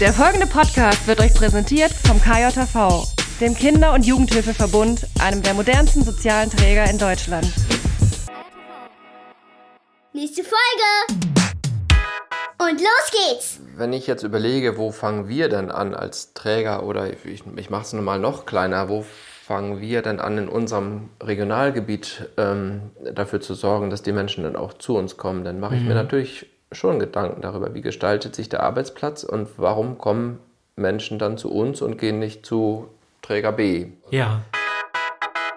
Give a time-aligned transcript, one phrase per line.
[0.00, 3.02] Der folgende Podcast wird euch präsentiert vom KJV,
[3.40, 7.52] dem Kinder- und Jugendhilfeverbund, einem der modernsten sozialen Träger in Deutschland.
[10.12, 11.26] Nächste Folge!
[12.60, 13.58] Und los geht's!
[13.76, 17.82] Wenn ich jetzt überlege, wo fangen wir denn an als Träger oder ich, ich mache
[17.82, 19.04] es nochmal noch kleiner, wo
[19.44, 24.54] fangen wir denn an, in unserem Regionalgebiet ähm, dafür zu sorgen, dass die Menschen dann
[24.54, 25.42] auch zu uns kommen?
[25.42, 25.88] Dann mache ich mhm.
[25.88, 30.38] mir natürlich schon Gedanken darüber, wie gestaltet sich der Arbeitsplatz und warum kommen
[30.76, 32.88] Menschen dann zu uns und gehen nicht zu
[33.22, 33.86] Träger B.
[34.10, 34.42] Ja.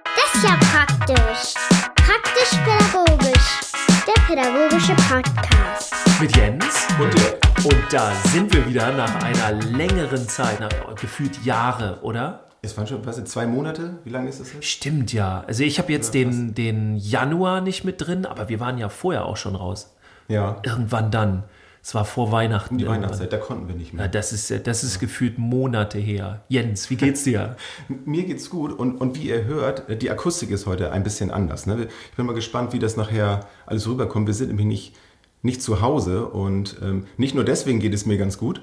[0.03, 1.53] Das ist ja praktisch.
[1.95, 3.59] Praktisch-pädagogisch.
[4.07, 5.93] Der pädagogische Podcast.
[6.19, 7.39] Mit Jens und Dirk.
[7.63, 12.45] Und da sind wir wieder nach einer längeren Zeit, nach gefühlt Jahre, oder?
[12.63, 13.99] Es waren schon, was sind zwei Monate?
[14.03, 14.65] Wie lange ist das jetzt?
[14.65, 15.43] Stimmt ja.
[15.45, 18.89] Also ich habe jetzt ja, den, den Januar nicht mit drin, aber wir waren ja
[18.89, 19.93] vorher auch schon raus.
[20.31, 20.57] Ja.
[20.63, 21.43] Irgendwann dann.
[21.83, 22.77] Es war vor Weihnachten.
[22.77, 24.05] Die Weihnachtszeit, da konnten wir nicht mehr.
[24.05, 24.99] Ja, das ist, das ist ja.
[24.99, 26.43] gefühlt Monate her.
[26.47, 27.55] Jens, wie geht's dir?
[28.05, 31.65] Mir geht's gut und, und wie ihr hört, die Akustik ist heute ein bisschen anders.
[31.65, 31.87] Ne?
[32.11, 34.27] Ich bin mal gespannt, wie das nachher alles rüberkommt.
[34.27, 34.95] Wir sind nämlich nicht,
[35.43, 38.61] nicht zu Hause und ähm, nicht nur deswegen geht es mir ganz gut,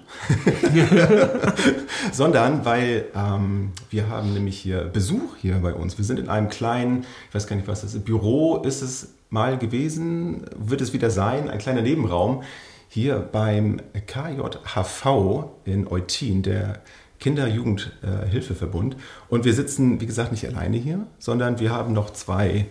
[2.13, 5.99] sondern weil ähm, wir haben nämlich hier Besuch hier bei uns.
[5.99, 9.15] Wir sind in einem kleinen, ich weiß gar nicht, was das ist, Büro ist es
[9.31, 12.43] mal gewesen, wird es wieder sein, ein kleiner Nebenraum
[12.89, 16.81] hier beim KJHV in Eutin, der
[17.21, 18.97] Kinder-Jugend-Hilfeverbund.
[19.29, 22.67] Und wir sitzen, wie gesagt, nicht alleine hier, sondern wir haben noch zwei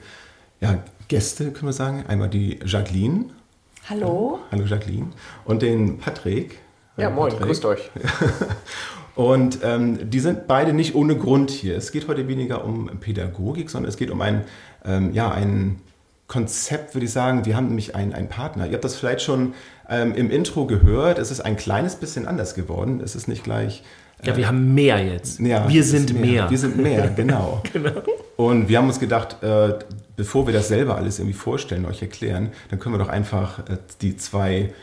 [0.59, 2.05] ja, Gäste, können wir sagen.
[2.07, 3.25] Einmal die Jacqueline.
[3.89, 4.39] Hallo.
[4.51, 5.07] Hallo Jacqueline.
[5.45, 6.59] Und den Patrick.
[6.97, 7.47] Ja, moin, Patrick.
[7.47, 7.89] grüßt euch.
[9.15, 11.77] Und ähm, die sind beide nicht ohne Grund hier.
[11.77, 14.43] Es geht heute weniger um Pädagogik, sondern es geht um ein,
[14.83, 15.79] ähm, ja, ein
[16.27, 17.45] Konzept, würde ich sagen.
[17.45, 18.67] Wir haben nämlich einen, einen Partner.
[18.67, 19.53] Ihr habt das vielleicht schon
[19.89, 21.17] ähm, im Intro gehört.
[21.17, 22.99] Es ist ein kleines bisschen anders geworden.
[23.01, 23.83] Es ist nicht gleich.
[24.21, 25.39] Äh, ja, wir haben mehr jetzt.
[25.39, 26.21] Ja, wir sind mehr.
[26.23, 26.49] mehr.
[26.49, 27.63] Wir sind mehr, genau.
[27.71, 28.03] genau.
[28.35, 29.75] Und wir haben uns gedacht, äh,
[30.17, 33.77] bevor wir das selber alles irgendwie vorstellen, euch erklären, dann können wir doch einfach äh,
[34.01, 34.73] die zwei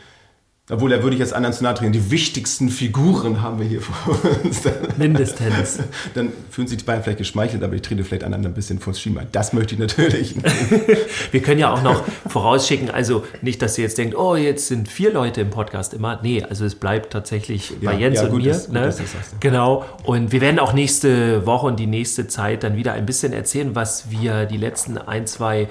[0.71, 1.91] obwohl, da würde ich jetzt anderen zu nahe treten.
[1.91, 4.63] Die wichtigsten Figuren haben wir hier vor uns.
[4.97, 5.77] Mindestens.
[6.15, 8.99] Dann fühlen sich die beiden vielleicht geschmeichelt, aber ich trete vielleicht einander ein bisschen vors
[8.99, 9.21] Schieber.
[9.31, 10.35] Das möchte ich natürlich.
[11.31, 14.89] wir können ja auch noch vorausschicken, also nicht, dass ihr jetzt denkt, oh, jetzt sind
[14.89, 16.19] vier Leute im Podcast immer.
[16.23, 18.49] Nee, also es bleibt tatsächlich bei ja, Jens ja, und mir.
[18.49, 18.87] Ist, ne?
[18.87, 19.85] gut, genau.
[20.03, 23.75] Und wir werden auch nächste Woche und die nächste Zeit dann wieder ein bisschen erzählen,
[23.75, 25.67] was wir die letzten ein, zwei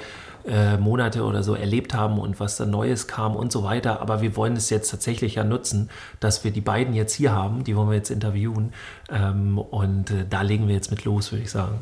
[0.47, 4.00] äh, Monate oder so erlebt haben und was da Neues kam und so weiter.
[4.00, 5.91] Aber wir wollen es jetzt tatsächlich ja nutzen,
[6.21, 8.72] dass wir die beiden jetzt hier haben, die wollen wir jetzt interviewen.
[9.10, 11.78] Ähm, und äh, da legen wir jetzt mit los, würde ich sagen.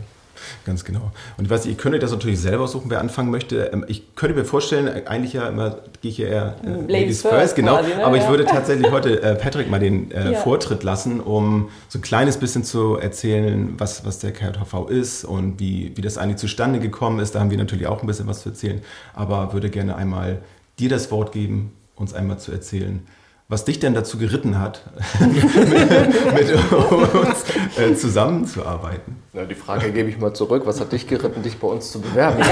[0.65, 1.13] Ganz genau.
[1.37, 3.71] Und ich weiß, ihr könnt euch das natürlich selber suchen, wer anfangen möchte.
[3.73, 7.23] Ähm, ich könnte mir vorstellen, eigentlich ja immer gehe ich hier eher äh, Ladies, Ladies
[7.23, 7.77] first, first, genau.
[7.77, 8.05] Quasi, ne?
[8.05, 10.39] Aber ich würde tatsächlich heute äh, Patrick mal den äh, ja.
[10.39, 15.61] Vortritt lassen, um so ein kleines bisschen zu erzählen, was, was der KJV ist und
[15.61, 17.35] wie, wie das eigentlich zustande gekommen ist.
[17.35, 18.83] Da haben wir natürlich auch ein bisschen was zu erzählen.
[19.15, 20.39] Aber würde gerne einmal
[20.79, 23.07] dir das Wort geben, uns einmal zu erzählen,
[23.53, 24.81] was dich denn dazu geritten hat,
[25.21, 27.45] mit, uns
[27.77, 29.23] äh, zusammenzuarbeiten.
[29.35, 30.63] Ja, die Frage gebe ich mal zurück.
[30.65, 32.43] Was hat dich geritten, dich bei uns zu bewerben?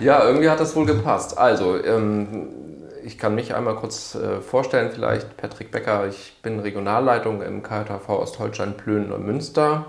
[0.00, 1.36] ja, irgendwie hat das wohl gepasst.
[1.36, 2.46] Also, ähm,
[3.04, 6.06] ich kann mich einmal kurz äh, vorstellen, vielleicht Patrick Becker.
[6.06, 9.86] Ich bin Regionalleitung im KJV Ostholstein, Plönen und Münster.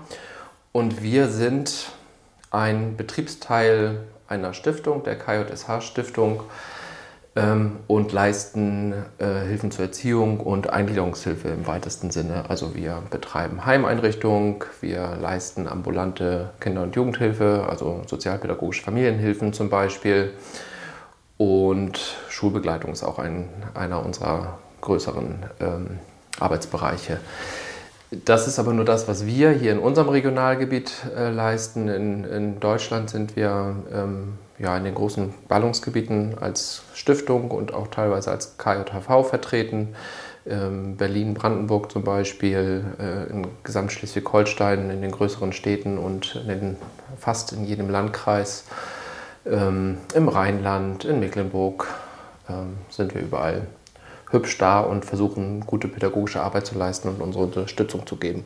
[0.72, 1.92] Und wir sind
[2.50, 6.42] ein Betriebsteil einer Stiftung, der KJSH Stiftung
[7.40, 12.44] ähm, und leisten äh, Hilfen zur Erziehung und Eingliederungshilfe im weitesten Sinne.
[12.48, 20.32] Also wir betreiben Heimeinrichtungen, wir leisten ambulante Kinder- und Jugendhilfe, also sozialpädagogische Familienhilfen zum Beispiel.
[21.36, 21.98] Und
[22.28, 25.98] Schulbegleitung ist auch ein, einer unserer größeren ähm,
[26.38, 27.18] Arbeitsbereiche.
[28.10, 31.88] Das ist aber nur das, was wir hier in unserem Regionalgebiet äh, leisten.
[31.88, 37.88] In, in, Deutschland sind wir ähm, ja, in den großen Ballungsgebieten als Stiftung und auch
[37.88, 39.94] teilweise als KJHV vertreten.
[40.46, 46.76] Ähm, Berlin, Brandenburg zum Beispiel, äh, in Gesamtschleswig-Holstein, in den größeren Städten und in den,
[47.18, 48.64] fast in jedem Landkreis.
[49.46, 51.86] Ähm, Im Rheinland, in Mecklenburg
[52.48, 53.66] ähm, sind wir überall
[54.30, 58.44] hübsch da und versuchen, gute pädagogische Arbeit zu leisten und unsere Unterstützung zu geben.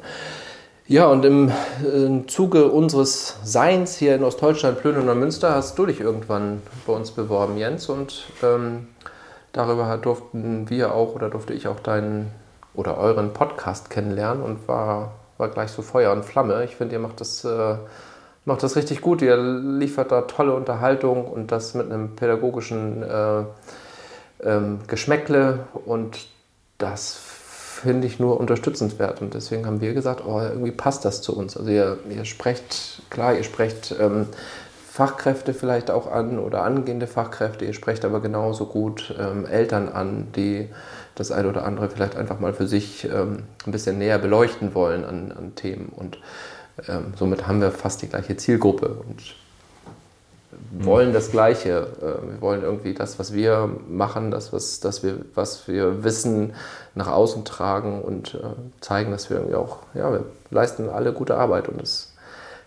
[0.87, 1.51] Ja, und im,
[1.83, 7.11] im Zuge unseres Seins hier in Ostdeutschland, Plön Münster, hast du dich irgendwann bei uns
[7.11, 7.89] beworben, Jens.
[7.89, 8.89] Und ähm,
[9.53, 12.31] darüber durften wir auch oder durfte ich auch deinen
[12.75, 16.63] oder euren Podcast kennenlernen und war, war gleich so Feuer und Flamme.
[16.65, 17.77] Ich finde, ihr macht das, äh,
[18.45, 19.23] macht das richtig gut.
[19.23, 23.45] Ihr liefert da tolle Unterhaltung und das mit einem pädagogischen äh,
[24.43, 26.27] ähm, Geschmäckle und
[26.77, 27.15] das
[27.85, 29.23] finde ich nur unterstützenswert.
[29.23, 31.57] Und deswegen haben wir gesagt, oh, irgendwie passt das zu uns.
[31.57, 34.27] Also ihr, ihr sprecht, klar, ihr sprecht ähm,
[34.91, 40.29] Fachkräfte vielleicht auch an oder angehende Fachkräfte, ihr sprecht aber genauso gut ähm, Eltern an,
[40.37, 40.69] die
[41.17, 45.05] das eine oder andere vielleicht einfach mal für sich ähm, ein bisschen näher beleuchten wollen
[45.05, 45.89] an, an Themen.
[45.89, 46.19] Und
[46.89, 49.35] ähm, somit haben wir fast die gleiche Zielgruppe und
[50.71, 51.89] wollen das Gleiche.
[52.01, 56.55] Äh, wir wollen irgendwie das, was wir machen, das, was, das wir, was wir wissen,
[56.95, 58.39] nach außen tragen und äh,
[58.81, 62.13] zeigen, dass wir irgendwie auch, ja, wir leisten alle gute Arbeit und das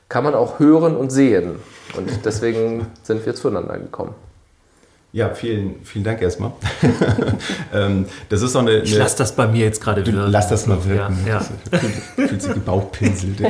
[0.10, 1.56] kann man auch hören und sehen.
[1.95, 4.16] Und deswegen sind wir zueinander gekommen.
[5.13, 6.51] Ja, vielen, vielen Dank erstmal.
[7.74, 10.30] ähm, das ist so eine, eine, Ich lasse das bei mir jetzt gerade wirken.
[10.30, 11.18] Lass das mal wirken.
[11.25, 11.42] Ja,
[11.72, 11.80] ja.
[12.28, 13.42] Fühlt sich gebauchpinselt.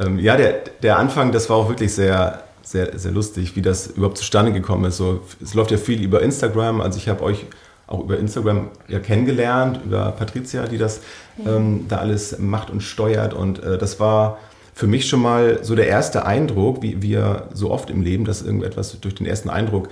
[0.00, 3.88] Ähm, ja, der, der Anfang, das war auch wirklich sehr, sehr, sehr lustig, wie das
[3.88, 4.96] überhaupt zustande gekommen ist.
[4.96, 6.80] So, es läuft ja viel über Instagram.
[6.80, 7.46] Also ich habe euch
[7.86, 11.00] auch über Instagram ja kennengelernt, über Patricia, die das
[11.44, 13.34] ähm, da alles macht und steuert.
[13.34, 14.38] Und äh, das war
[14.74, 18.42] für mich schon mal so der erste Eindruck, wie wir so oft im Leben, dass
[18.42, 19.88] irgendetwas durch den ersten Eindruck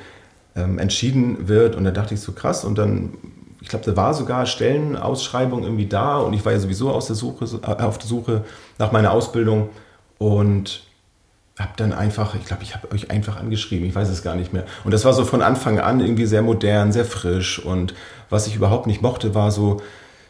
[0.55, 1.75] ähm, entschieden wird.
[1.75, 2.65] Und da dachte ich so krass.
[2.65, 3.15] Und dann,
[3.61, 6.19] ich glaube, da war sogar Stellenausschreibung irgendwie da.
[6.19, 8.45] Und ich war ja sowieso aus der Suche, äh, auf der Suche
[8.79, 9.71] nach meiner Ausbildung.
[10.19, 10.83] Und
[11.59, 14.53] habe dann einfach, ich glaube, ich habe euch einfach angeschrieben, ich weiß es gar nicht
[14.53, 14.65] mehr.
[14.85, 17.59] Und das war so von Anfang an irgendwie sehr modern, sehr frisch.
[17.59, 17.95] Und
[18.31, 19.81] was ich überhaupt nicht mochte, war so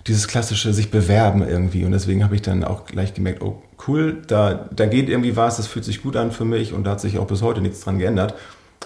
[0.06, 1.84] dieses klassische sich bewerben irgendwie.
[1.84, 5.58] Und deswegen habe ich dann auch gleich gemerkt, oh cool, da, da geht irgendwie was,
[5.58, 7.80] das fühlt sich gut an für mich und da hat sich auch bis heute nichts
[7.80, 8.34] dran geändert.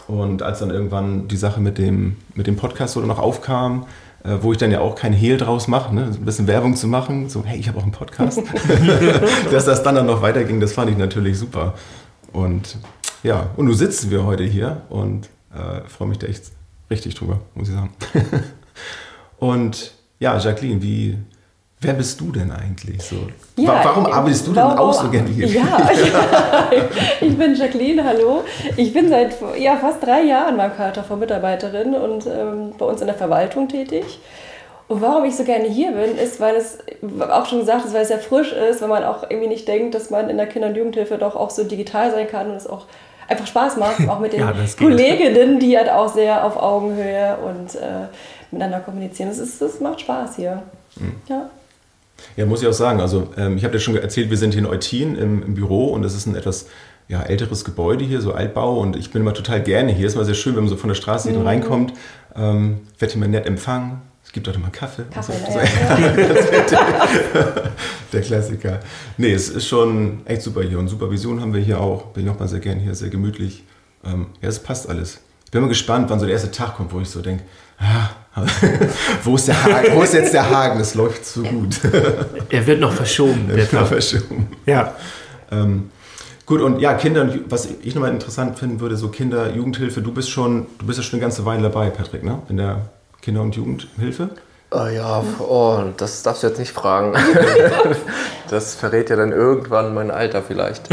[0.09, 3.87] Und als dann irgendwann die Sache mit dem, mit dem Podcast oder noch aufkam,
[4.25, 6.05] wo ich dann ja auch kein Hehl draus mache, ne?
[6.05, 8.41] ein bisschen Werbung zu machen, so hey, ich habe auch einen Podcast,
[9.51, 11.75] dass das dann, dann noch weiterging, das fand ich natürlich super.
[12.33, 12.77] Und
[13.23, 16.53] ja, und nun sitzen wir heute hier und äh, freue mich da echt
[16.91, 17.95] richtig drüber, muss ich sagen.
[19.39, 21.19] und ja, Jacqueline, wie,
[21.83, 23.17] wer bist du denn eigentlich so?
[23.57, 25.47] Ja, warum arbeitest du warum, denn auch so gerne hier?
[25.47, 25.91] Ja,
[27.21, 28.45] ich bin Jacqueline, hallo.
[28.77, 33.09] Ich bin seit ja, fast drei Jahren beim KTV Mitarbeiterin und ähm, bei uns in
[33.09, 34.21] der Verwaltung tätig.
[34.89, 36.79] Und warum ich so gerne hier bin, ist, weil es,
[37.31, 39.95] auch schon gesagt ist, weil es sehr frisch ist, weil man auch irgendwie nicht denkt,
[39.95, 42.67] dass man in der Kinder- und Jugendhilfe doch auch so digital sein kann und es
[42.67, 42.87] auch
[43.29, 47.75] einfach Spaß macht, auch mit den ja, Kolleginnen, die halt auch sehr auf Augenhöhe und
[47.75, 48.09] äh,
[48.51, 49.31] miteinander kommunizieren.
[49.31, 50.63] Es, ist, es macht Spaß hier.
[50.97, 51.15] Mhm.
[51.29, 51.51] Ja.
[52.37, 53.01] Ja, muss ich auch sagen.
[53.01, 55.87] Also ähm, ich habe dir schon erzählt, wir sind hier in Eutin im, im Büro
[55.87, 56.67] und es ist ein etwas
[57.09, 60.07] ja, älteres Gebäude hier, so Altbau und ich bin immer total gerne hier.
[60.07, 61.43] Es ist immer sehr schön, wenn man so von der Straße mhm.
[61.43, 61.93] reinkommt.
[62.35, 64.01] Ähm, wird immer nett empfangen.
[64.25, 65.05] Es gibt auch immer Kaffee.
[65.11, 65.59] Kaffee, so.
[65.59, 65.67] ja.
[68.13, 68.81] Der Klassiker.
[69.19, 72.07] Nee, es ist schon echt super hier und Supervision haben wir hier auch.
[72.13, 73.65] Bin ich auch mal sehr gerne hier, sehr gemütlich.
[74.05, 75.21] Ähm, ja, es passt alles.
[75.45, 77.45] Ich bin mal gespannt, wann so der erste Tag kommt, wo ich so denke,
[77.79, 78.11] ah,
[79.25, 79.95] wo, ist der Haken?
[79.95, 80.79] wo ist jetzt der Haken?
[80.79, 81.81] Das läuft so gut.
[82.49, 83.47] er wird noch verschoben.
[83.51, 84.49] Er wird noch verschoben.
[84.65, 84.95] Ja.
[85.51, 85.91] Ähm,
[86.47, 90.31] gut, und ja, Kinder, was ich nochmal interessant finden würde, so Kinder, Jugendhilfe, du bist
[90.31, 92.41] schon, du bist ja schon eine ganze Weile dabei, Patrick, ne?
[92.49, 92.87] In der
[93.21, 94.31] Kinder- und Jugendhilfe?
[94.75, 97.15] Oh ja, oh, das darfst du jetzt nicht fragen.
[98.49, 100.89] das verrät ja dann irgendwann mein Alter vielleicht.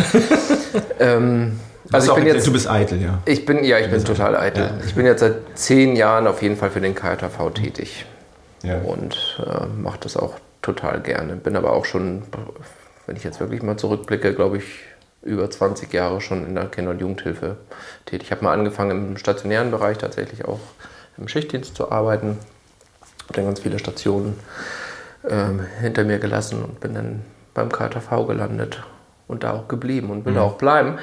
[0.99, 1.59] ähm,
[1.91, 3.19] also ich bin jetzt, du bist eitel, ja.
[3.25, 4.65] Ich bin, ja, ich bin total eitel.
[4.65, 4.85] Ja.
[4.85, 8.05] Ich bin jetzt seit zehn Jahren auf jeden Fall für den KJV tätig.
[8.63, 8.79] Ja.
[8.79, 11.35] Und äh, mache das auch total gerne.
[11.35, 12.23] Bin aber auch schon,
[13.05, 14.65] wenn ich jetzt wirklich mal zurückblicke, glaube ich,
[15.21, 17.57] über 20 Jahre schon in der Kinder- und Jugendhilfe
[18.05, 18.27] tätig.
[18.27, 20.59] Ich habe mal angefangen im stationären Bereich tatsächlich auch
[21.17, 22.37] im Schichtdienst zu arbeiten.
[23.23, 24.39] Habe dann ganz viele Stationen
[25.29, 27.21] ähm, hinter mir gelassen und bin dann
[27.53, 28.81] beim KTV gelandet
[29.27, 30.37] und da auch geblieben und will mhm.
[30.37, 30.97] da auch bleiben,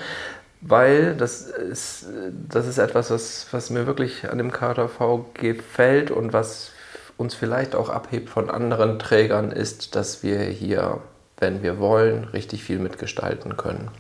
[0.60, 2.06] weil das ist,
[2.48, 6.72] das ist etwas, was, was mir wirklich an dem KTV gefällt und was
[7.16, 11.00] uns vielleicht auch abhebt von anderen Trägern, ist, dass wir hier,
[11.38, 13.90] wenn wir wollen, richtig viel mitgestalten können.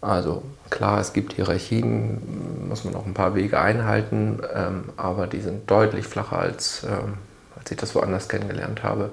[0.00, 5.40] Also klar, es gibt Hierarchien, muss man auch ein paar Wege einhalten, ähm, aber die
[5.40, 7.18] sind deutlich flacher, als, ähm,
[7.56, 9.10] als ich das woanders kennengelernt habe.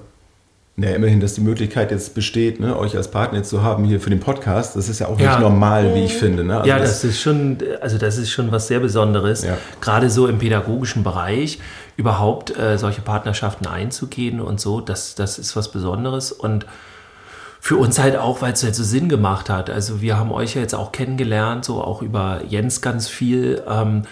[0.80, 4.10] Ja, immerhin, dass die Möglichkeit jetzt besteht, ne, euch als Partner zu haben hier für
[4.10, 5.32] den Podcast, das ist ja auch ja.
[5.32, 6.44] nicht normal, wie ich finde.
[6.44, 6.58] Ne?
[6.58, 9.58] Also ja, das, das, ist schon, also das ist schon was sehr Besonderes, ja.
[9.80, 11.58] gerade so im pädagogischen Bereich
[11.96, 16.64] überhaupt äh, solche Partnerschaften einzugehen und so, das, das ist was Besonderes und
[17.60, 19.68] für uns halt auch, weil es halt so Sinn gemacht hat.
[19.70, 23.64] Also wir haben euch ja jetzt auch kennengelernt, so auch über Jens ganz viel.
[23.68, 24.02] Ähm,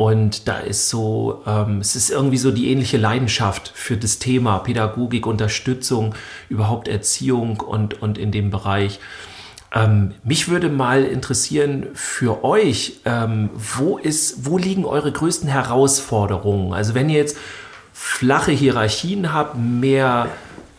[0.00, 4.60] und da ist so, ähm, es ist irgendwie so die ähnliche Leidenschaft für das Thema
[4.60, 6.14] Pädagogik, Unterstützung,
[6.48, 8.98] überhaupt Erziehung und, und in dem Bereich.
[9.74, 16.72] Ähm, mich würde mal interessieren für euch, ähm, wo, ist, wo liegen eure größten Herausforderungen?
[16.72, 17.36] Also wenn ihr jetzt
[17.92, 20.30] flache Hierarchien habe, mehr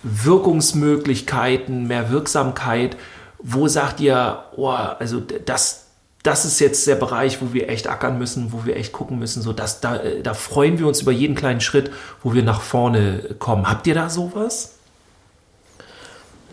[0.02, 2.98] Wirkungsmöglichkeiten, mehr Wirksamkeit.
[3.38, 5.81] Wo sagt ihr, oh, also das,
[6.24, 9.42] das ist jetzt der Bereich, wo wir echt ackern müssen, wo wir echt gucken müssen,
[9.42, 13.36] so dass da, da freuen wir uns über jeden kleinen Schritt, wo wir nach vorne
[13.40, 13.68] kommen.
[13.70, 14.76] Habt ihr da sowas?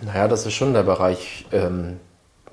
[0.00, 1.98] Naja, das ist schon der Bereich ähm,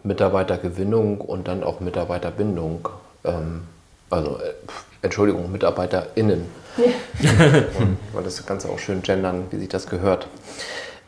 [0.03, 2.89] Mitarbeitergewinnung und dann auch Mitarbeiterbindung.
[3.23, 3.61] Ähm,
[4.09, 4.53] also, äh,
[5.01, 6.45] Entschuldigung, MitarbeiterInnen.
[6.77, 6.83] Ja.
[7.79, 10.27] und, weil das Ganze auch schön gendern, wie sich das gehört.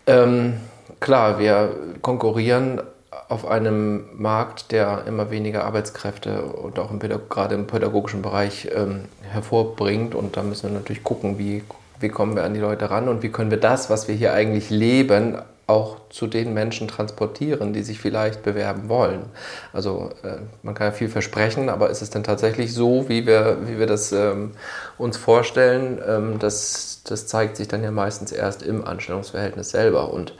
[0.05, 0.61] Ähm,
[0.99, 2.81] klar, wir konkurrieren
[3.29, 9.05] auf einem Markt, der immer weniger Arbeitskräfte und auch im gerade im pädagogischen Bereich ähm,
[9.21, 10.15] hervorbringt.
[10.15, 11.63] Und da müssen wir natürlich gucken, wie,
[11.99, 14.33] wie kommen wir an die Leute ran und wie können wir das, was wir hier
[14.33, 19.25] eigentlich leben, auch zu den Menschen transportieren, die sich vielleicht bewerben wollen.
[19.73, 23.57] Also äh, man kann ja viel versprechen, aber ist es denn tatsächlich so, wie wir,
[23.65, 24.53] wie wir das ähm,
[24.97, 25.99] uns vorstellen?
[26.07, 30.13] Ähm, das, das zeigt sich dann ja meistens erst im Anstellungsverhältnis selber.
[30.13, 30.33] Und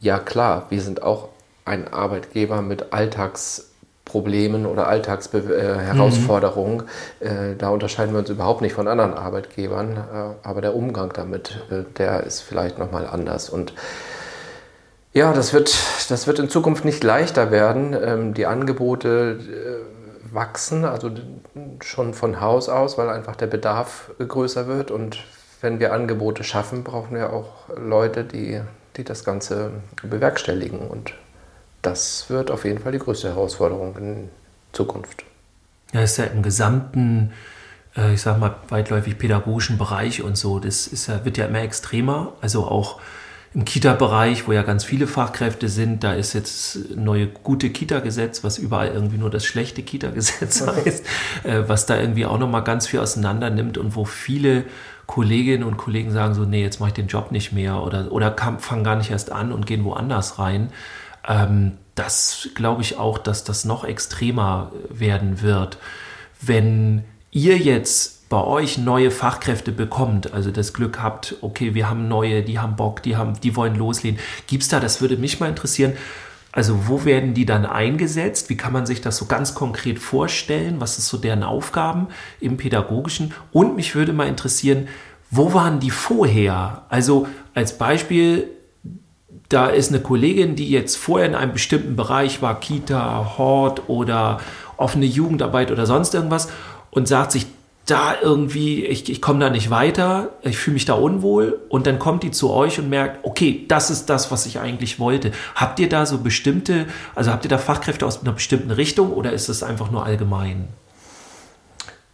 [0.00, 1.28] ja klar, wir sind auch
[1.68, 6.84] ein Arbeitgeber mit Alltagsproblemen oder Alltagsherausforderungen.
[7.20, 7.26] Mhm.
[7.26, 11.64] Äh, da unterscheiden wir uns überhaupt nicht von anderen Arbeitgebern, äh, aber der Umgang damit,
[11.70, 13.48] äh, der ist vielleicht nochmal anders.
[13.48, 13.72] Und
[15.12, 15.76] ja, das wird,
[16.10, 17.96] das wird in Zukunft nicht leichter werden.
[18.00, 21.10] Ähm, die Angebote äh, wachsen, also
[21.82, 24.90] schon von Haus aus, weil einfach der Bedarf größer wird.
[24.90, 25.18] Und
[25.60, 28.60] wenn wir Angebote schaffen, brauchen wir auch Leute, die,
[28.96, 29.70] die das Ganze
[30.02, 30.80] bewerkstelligen.
[30.80, 31.14] Und
[31.82, 34.28] das wird auf jeden Fall die größte Herausforderung in
[34.72, 35.24] Zukunft.
[35.92, 37.32] Ja, ist ja im gesamten,
[37.96, 41.60] äh, ich sag mal, weitläufig pädagogischen Bereich und so, das ist ja, wird ja immer
[41.60, 42.34] extremer.
[42.40, 43.00] Also auch
[43.54, 48.58] im Kita-Bereich, wo ja ganz viele Fachkräfte sind, da ist jetzt neue gute Kita-Gesetz, was
[48.58, 51.06] überall irgendwie nur das schlechte Kita-Gesetz heißt,
[51.44, 54.64] äh, was da irgendwie auch nochmal ganz viel auseinander nimmt und wo viele
[55.06, 58.36] Kolleginnen und Kollegen sagen so, nee, jetzt mache ich den Job nicht mehr oder, oder
[58.58, 60.70] fangen gar nicht erst an und gehen woanders rein.
[61.28, 65.78] Ähm, das glaube ich auch, dass das noch extremer werden wird.
[66.40, 72.08] Wenn ihr jetzt bei euch neue Fachkräfte bekommt, also das Glück habt, okay, wir haben
[72.08, 74.20] neue, die haben Bock, die haben, die wollen loslegen.
[74.46, 75.94] Gibt es da, das würde mich mal interessieren,
[76.52, 78.48] also wo werden die dann eingesetzt?
[78.48, 80.80] Wie kann man sich das so ganz konkret vorstellen?
[80.80, 82.08] Was ist so deren Aufgaben
[82.40, 83.34] im Pädagogischen?
[83.52, 84.88] Und mich würde mal interessieren,
[85.30, 86.82] wo waren die vorher?
[86.88, 88.48] Also als Beispiel,
[89.48, 94.40] da ist eine Kollegin, die jetzt vorher in einem bestimmten Bereich war, Kita, Hort oder
[94.76, 96.48] offene Jugendarbeit oder sonst irgendwas
[96.90, 97.46] und sagt sich,
[97.86, 101.98] da irgendwie, ich, ich komme da nicht weiter, ich fühle mich da unwohl und dann
[101.98, 105.32] kommt die zu euch und merkt, okay, das ist das, was ich eigentlich wollte.
[105.54, 109.32] Habt ihr da so bestimmte, also habt ihr da Fachkräfte aus einer bestimmten Richtung oder
[109.32, 110.68] ist es einfach nur allgemein?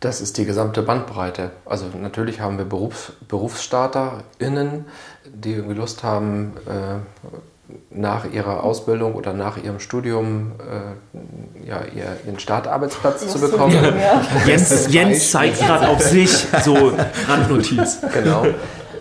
[0.05, 1.53] Das ist die gesamte Bandbreite.
[1.65, 4.85] Also natürlich haben wir Berufs, BerufsstarterInnen,
[5.25, 11.81] die Lust haben, äh, nach ihrer Ausbildung oder nach ihrem Studium äh, ja,
[12.27, 13.73] ihren Startarbeitsplatz zu bekommen.
[13.83, 14.21] Ja.
[14.47, 16.75] Jens, Jens zeigt gerade auf sich, so
[17.27, 18.01] Randnotiz.
[18.13, 18.45] Genau.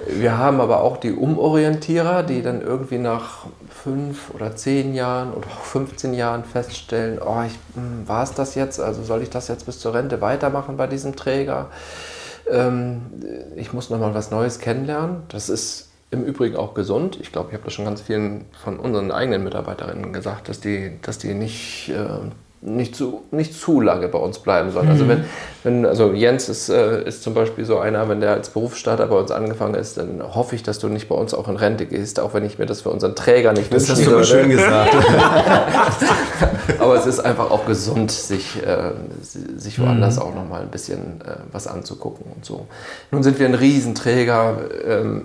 [0.08, 3.46] Wir haben aber auch die Umorientierer, die dann irgendwie nach
[3.84, 8.80] fünf oder zehn Jahren oder auch 15 Jahren feststellen, oh, hm, war es das jetzt?
[8.80, 11.70] Also soll ich das jetzt bis zur Rente weitermachen bei diesem Träger?
[12.50, 13.02] Ähm,
[13.56, 15.24] ich muss nochmal was Neues kennenlernen.
[15.28, 17.18] Das ist im Übrigen auch gesund.
[17.20, 21.00] Ich glaube, ich habe das schon ganz vielen von unseren eigenen Mitarbeiterinnen gesagt, dass die,
[21.02, 22.20] dass die nicht, äh,
[22.66, 24.88] nicht, zu, nicht zu lange bei uns bleiben sollen.
[24.88, 25.10] Also mhm.
[25.10, 25.26] Wenn,
[25.64, 29.18] wenn, also Jens ist, äh, ist zum Beispiel so einer, wenn der als Berufsstarter bei
[29.18, 32.20] uns angefangen ist, dann hoffe ich, dass du nicht bei uns auch in Rente gehst,
[32.20, 33.88] auch wenn ich mir das für unseren Träger nicht wünsche.
[33.88, 34.96] Das hast du aber schön gesagt.
[36.80, 38.92] aber es ist einfach auch gesund, sich, äh,
[39.22, 40.22] sich woanders mhm.
[40.22, 42.68] auch nochmal ein bisschen äh, was anzugucken und so.
[43.12, 44.58] Nun sind wir ein Riesenträger.
[44.88, 45.24] Ähm,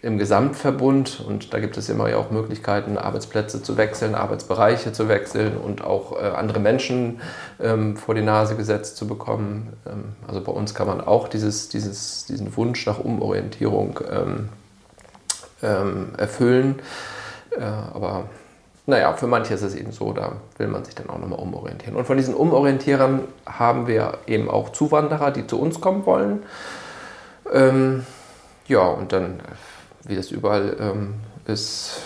[0.00, 5.08] im Gesamtverbund und da gibt es immer ja auch Möglichkeiten, Arbeitsplätze zu wechseln, Arbeitsbereiche zu
[5.08, 7.20] wechseln und auch äh, andere Menschen
[7.60, 9.72] ähm, vor die Nase gesetzt zu bekommen.
[9.86, 14.48] Ähm, also bei uns kann man auch dieses, dieses, diesen Wunsch nach Umorientierung ähm,
[15.62, 16.76] ähm erfüllen.
[17.50, 18.24] Äh, aber
[18.86, 21.96] naja, für manche ist es eben so, da will man sich dann auch nochmal umorientieren.
[21.96, 26.44] Und von diesen Umorientierern haben wir eben auch Zuwanderer, die zu uns kommen wollen.
[27.52, 28.06] Ähm,
[28.68, 29.40] ja, und dann
[30.08, 31.14] wie das überall ähm,
[31.46, 32.00] ist,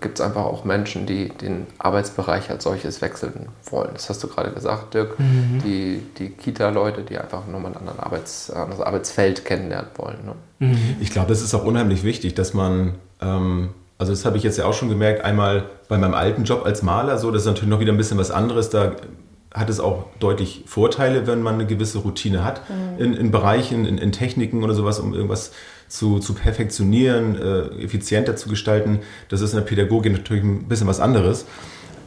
[0.00, 3.90] gibt es einfach auch Menschen, die den Arbeitsbereich als solches wechseln wollen.
[3.92, 5.18] Das hast du gerade gesagt, Dirk.
[5.18, 5.60] Mhm.
[5.64, 10.18] Die, die Kita-Leute, die einfach nochmal ein anderes Arbeits, anderes Arbeitsfeld kennenlernen wollen.
[10.24, 10.34] Ne?
[10.60, 10.96] Mhm.
[11.00, 14.56] Ich glaube, das ist auch unheimlich wichtig, dass man, ähm, also das habe ich jetzt
[14.56, 17.70] ja auch schon gemerkt, einmal bei meinem alten Job als Maler, so, das ist natürlich
[17.70, 18.70] noch wieder ein bisschen was anderes.
[18.70, 18.92] Da
[19.52, 23.02] hat es auch deutlich Vorteile, wenn man eine gewisse Routine hat mhm.
[23.02, 25.56] in, in, Bereichen, in, in, Techniken oder sowas, um irgendwas zu,
[25.88, 29.00] zu perfektionieren, äh, effizienter zu gestalten.
[29.28, 31.46] Das ist in der Pädagogik natürlich ein bisschen was anderes.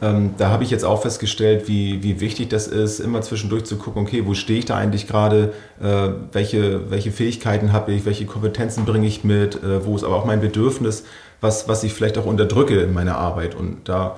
[0.02, 3.76] Ähm, da habe ich jetzt auch festgestellt, wie, wie wichtig das ist, immer zwischendurch zu
[3.76, 8.24] gucken, okay, wo stehe ich da eigentlich gerade, äh, welche, welche Fähigkeiten habe ich, welche
[8.24, 11.04] Kompetenzen bringe ich mit, äh, wo ist aber auch mein Bedürfnis,
[11.42, 13.54] was, was ich vielleicht auch unterdrücke in meiner Arbeit.
[13.54, 14.16] Und da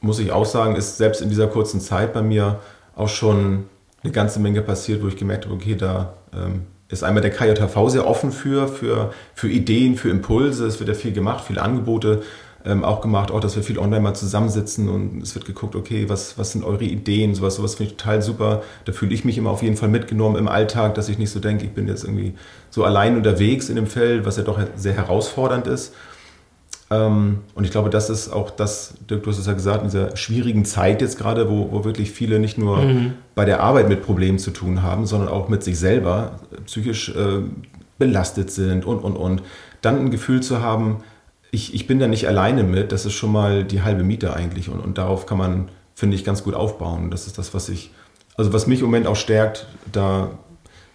[0.00, 2.60] muss ich auch sagen, ist selbst in dieser kurzen Zeit bei mir
[2.94, 3.64] auch schon
[4.04, 7.88] eine ganze Menge passiert, wo ich gemerkt habe, okay, da ähm, ist einmal der KJV
[7.88, 10.66] sehr offen für, für, für Ideen, für Impulse.
[10.66, 12.22] Es wird ja viel gemacht, viele Angebote
[12.64, 16.08] ähm, auch gemacht, auch dass wir viel online mal zusammensitzen und es wird geguckt, okay,
[16.08, 18.62] was, was sind eure Ideen, sowas, sowas finde ich total super.
[18.84, 21.40] Da fühle ich mich immer auf jeden Fall mitgenommen im Alltag, dass ich nicht so
[21.40, 22.34] denke, ich bin jetzt irgendwie
[22.70, 25.94] so allein unterwegs in dem Feld, was ja doch sehr herausfordernd ist.
[26.90, 29.90] Ähm, und ich glaube, das ist auch das, Dirk, du hast es ja gesagt, in
[29.90, 33.14] dieser schwierigen Zeit jetzt gerade, wo, wo wirklich viele nicht nur mhm.
[33.34, 37.42] bei der Arbeit mit Problemen zu tun haben, sondern auch mit sich selber psychisch äh,
[37.98, 39.42] belastet sind und, und, und.
[39.82, 40.98] Dann ein Gefühl zu haben,
[41.50, 44.68] ich, ich bin da nicht alleine mit, das ist schon mal die halbe Miete eigentlich.
[44.68, 47.10] Und, und darauf kann man, finde ich, ganz gut aufbauen.
[47.10, 47.90] Das ist das, was ich,
[48.36, 50.30] also was mich im Moment auch stärkt, da,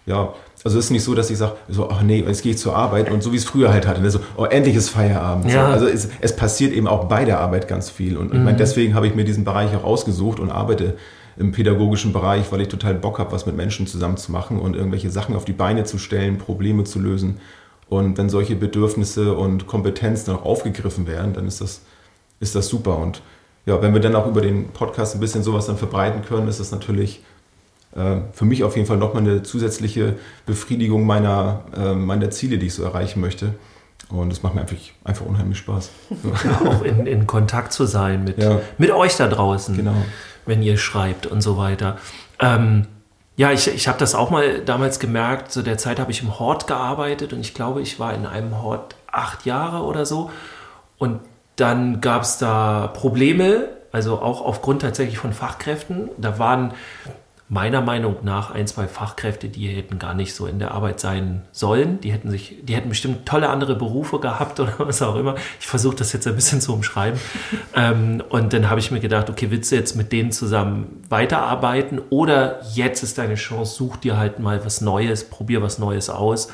[0.06, 2.58] ja, also es ist nicht so, dass ich sage, so, ach nee, jetzt gehe ich
[2.58, 5.52] zur Arbeit und so wie es früher halt hatte, ne, so, oh, endlich ist Feierabend.
[5.52, 5.66] Ja.
[5.66, 8.16] So, also es, es, passiert eben auch bei der Arbeit ganz viel.
[8.16, 8.38] Und mhm.
[8.38, 10.96] ich meine, deswegen habe ich mir diesen Bereich auch ausgesucht und arbeite
[11.36, 14.74] im pädagogischen Bereich, weil ich total Bock habe, was mit Menschen zusammen zu machen und
[14.74, 17.40] irgendwelche Sachen auf die Beine zu stellen, Probleme zu lösen.
[17.90, 21.82] Und wenn solche Bedürfnisse und Kompetenzen auch aufgegriffen werden, dann ist das,
[22.40, 22.98] ist das super.
[22.98, 23.20] Und
[23.66, 26.60] ja, wenn wir dann auch über den Podcast ein bisschen sowas dann verbreiten können, ist
[26.60, 27.22] das natürlich
[27.94, 32.66] äh, für mich auf jeden Fall nochmal eine zusätzliche Befriedigung meiner, äh, meiner Ziele, die
[32.66, 33.54] ich so erreichen möchte.
[34.08, 35.90] Und es macht mir einfach, einfach unheimlich Spaß.
[36.66, 38.60] Auch in, in Kontakt zu sein mit, ja.
[38.78, 39.94] mit euch da draußen, genau.
[40.44, 41.98] wenn ihr schreibt und so weiter.
[42.38, 42.86] Ähm,
[43.36, 45.50] ja, ich, ich habe das auch mal damals gemerkt.
[45.50, 48.62] Zu der Zeit habe ich im Hort gearbeitet und ich glaube, ich war in einem
[48.62, 50.30] Hort acht Jahre oder so.
[50.98, 51.20] Und
[51.56, 56.10] dann gab es da Probleme, also auch aufgrund tatsächlich von Fachkräften.
[56.16, 56.74] Da waren
[57.48, 61.42] meiner Meinung nach ein, zwei Fachkräfte, die hätten gar nicht so in der Arbeit sein
[61.52, 62.00] sollen.
[62.00, 65.34] Die hätten sich, die hätten bestimmt tolle andere Berufe gehabt oder was auch immer.
[65.60, 67.20] Ich versuche das jetzt ein bisschen zu umschreiben.
[67.74, 72.00] ähm, und dann habe ich mir gedacht, okay, willst du jetzt mit denen zusammen weiterarbeiten
[72.10, 76.48] oder jetzt ist deine Chance, such dir halt mal was Neues, probier was Neues aus.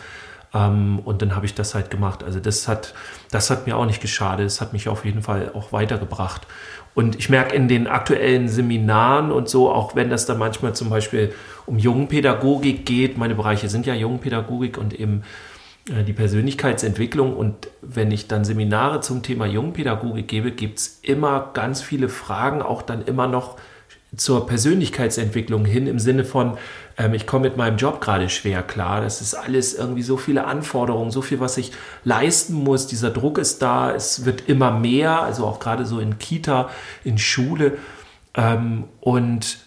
[0.52, 2.24] Ähm, und dann habe ich das halt gemacht.
[2.24, 2.94] Also das hat,
[3.30, 4.46] das hat mir auch nicht geschadet.
[4.46, 6.46] Es hat mich auf jeden Fall auch weitergebracht.
[6.94, 10.90] Und ich merke in den aktuellen Seminaren und so, auch wenn das dann manchmal zum
[10.90, 11.32] Beispiel
[11.66, 15.22] um Jungpädagogik geht, meine Bereiche sind ja Jungpädagogik und eben
[15.88, 17.36] äh, die Persönlichkeitsentwicklung.
[17.36, 22.60] Und wenn ich dann Seminare zum Thema Jungpädagogik gebe, gibt es immer ganz viele Fragen,
[22.62, 23.56] auch dann immer noch
[24.16, 26.58] zur Persönlichkeitsentwicklung hin im Sinne von,
[26.98, 29.00] ähm, ich komme mit meinem Job gerade schwer klar.
[29.00, 31.72] Das ist alles irgendwie so viele Anforderungen, so viel, was ich
[32.04, 32.86] leisten muss.
[32.86, 36.70] Dieser Druck ist da, es wird immer mehr, also auch gerade so in Kita,
[37.04, 37.78] in Schule.
[38.34, 39.58] Ähm, und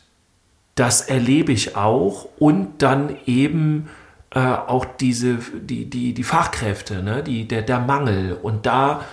[0.76, 2.28] das erlebe ich auch.
[2.38, 3.90] Und dann eben
[4.32, 7.24] äh, auch diese, die, die, die Fachkräfte, ne?
[7.24, 8.34] die, der, der Mangel.
[8.34, 9.06] Und da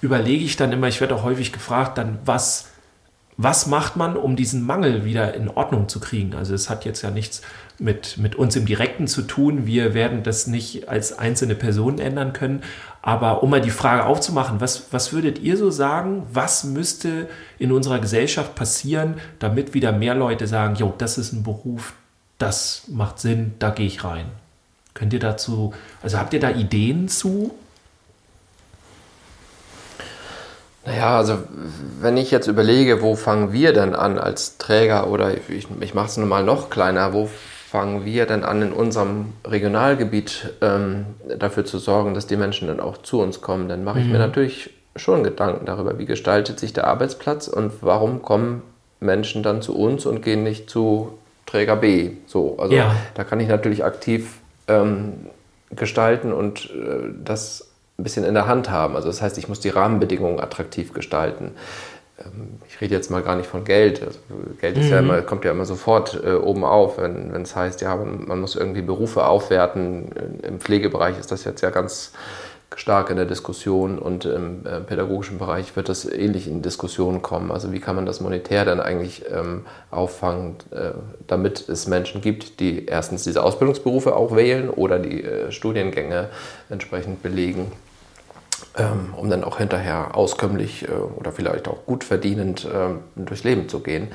[0.00, 2.73] überlege ich dann immer, ich werde auch häufig gefragt, dann was
[3.36, 6.34] was macht man, um diesen Mangel wieder in Ordnung zu kriegen?
[6.34, 7.42] Also es hat jetzt ja nichts
[7.78, 9.66] mit, mit uns im Direkten zu tun.
[9.66, 12.62] Wir werden das nicht als einzelne Personen ändern können.
[13.02, 16.24] Aber um mal die Frage aufzumachen, was, was würdet ihr so sagen?
[16.32, 21.42] Was müsste in unserer Gesellschaft passieren, damit wieder mehr Leute sagen, jo, das ist ein
[21.42, 21.94] Beruf,
[22.38, 24.26] das macht Sinn, da gehe ich rein?
[24.94, 27.52] Könnt ihr dazu, also habt ihr da Ideen zu?
[30.86, 31.38] Naja, also
[32.00, 36.06] wenn ich jetzt überlege, wo fangen wir denn an als Träger oder ich, ich mache
[36.06, 37.28] es nun mal noch kleiner, wo
[37.74, 41.06] fangen wir denn an in unserem Regionalgebiet ähm,
[41.38, 44.12] dafür zu sorgen, dass die Menschen dann auch zu uns kommen, dann mache ich mhm.
[44.12, 48.62] mir natürlich schon Gedanken darüber, wie gestaltet sich der Arbeitsplatz und warum kommen
[49.00, 52.12] Menschen dann zu uns und gehen nicht zu Träger B.
[52.26, 52.94] So, also ja.
[53.14, 55.26] da kann ich natürlich aktiv ähm,
[55.70, 58.96] gestalten und äh, das ein bisschen in der Hand haben.
[58.96, 61.52] Also das heißt, ich muss die Rahmenbedingungen attraktiv gestalten.
[62.18, 64.02] Ähm, ich rede jetzt mal gar nicht von Geld.
[64.02, 64.18] Also
[64.60, 64.88] Geld mhm.
[64.88, 68.40] ja immer, kommt ja immer sofort äh, oben auf, wenn es heißt, ja, man, man,
[68.40, 70.10] muss irgendwie Berufe aufwerten.
[70.42, 72.12] Im Pflegebereich ist das jetzt ja ganz
[72.76, 77.52] stark in der Diskussion und im äh, pädagogischen Bereich wird das ähnlich in Diskussionen kommen.
[77.52, 80.90] Also wie kann man das monetär dann eigentlich ähm, auffangen, äh,
[81.28, 86.30] damit es Menschen gibt, die erstens diese Ausbildungsberufe auch wählen oder die äh, Studiengänge
[86.68, 87.70] entsprechend belegen
[88.76, 93.68] ähm, um dann auch hinterher auskömmlich äh, oder vielleicht auch gut verdienend äh, durchs Leben
[93.68, 94.08] zu gehen.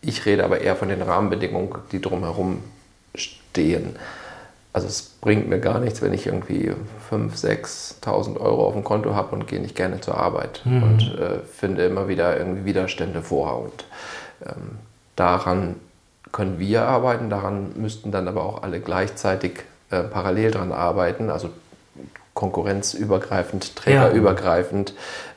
[0.00, 2.62] Ich rede aber eher von den Rahmenbedingungen, die drumherum
[3.14, 3.96] stehen.
[4.72, 6.70] Also es bringt mir gar nichts, wenn ich irgendwie
[7.10, 10.82] 5.000, 6.000 Euro auf dem Konto habe und gehe nicht gerne zur Arbeit mhm.
[10.82, 13.62] und äh, finde immer wieder irgendwie Widerstände vor.
[13.62, 13.86] Und
[14.44, 14.78] ähm,
[15.16, 15.76] daran
[16.30, 19.60] können wir arbeiten, daran müssten dann aber auch alle gleichzeitig
[19.90, 21.48] äh, parallel dran arbeiten, also
[22.36, 24.94] konkurrenzübergreifend, trägerübergreifend,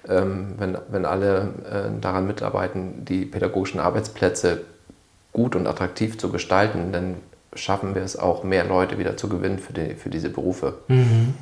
[0.07, 0.19] ja.
[0.19, 4.61] ähm, wenn, wenn alle äh, daran mitarbeiten, die pädagogischen Arbeitsplätze
[5.33, 7.15] gut und attraktiv zu gestalten, dann
[7.55, 10.75] schaffen wir es auch, mehr Leute wieder zu gewinnen für, die, für diese Berufe.
[10.87, 11.33] Mhm.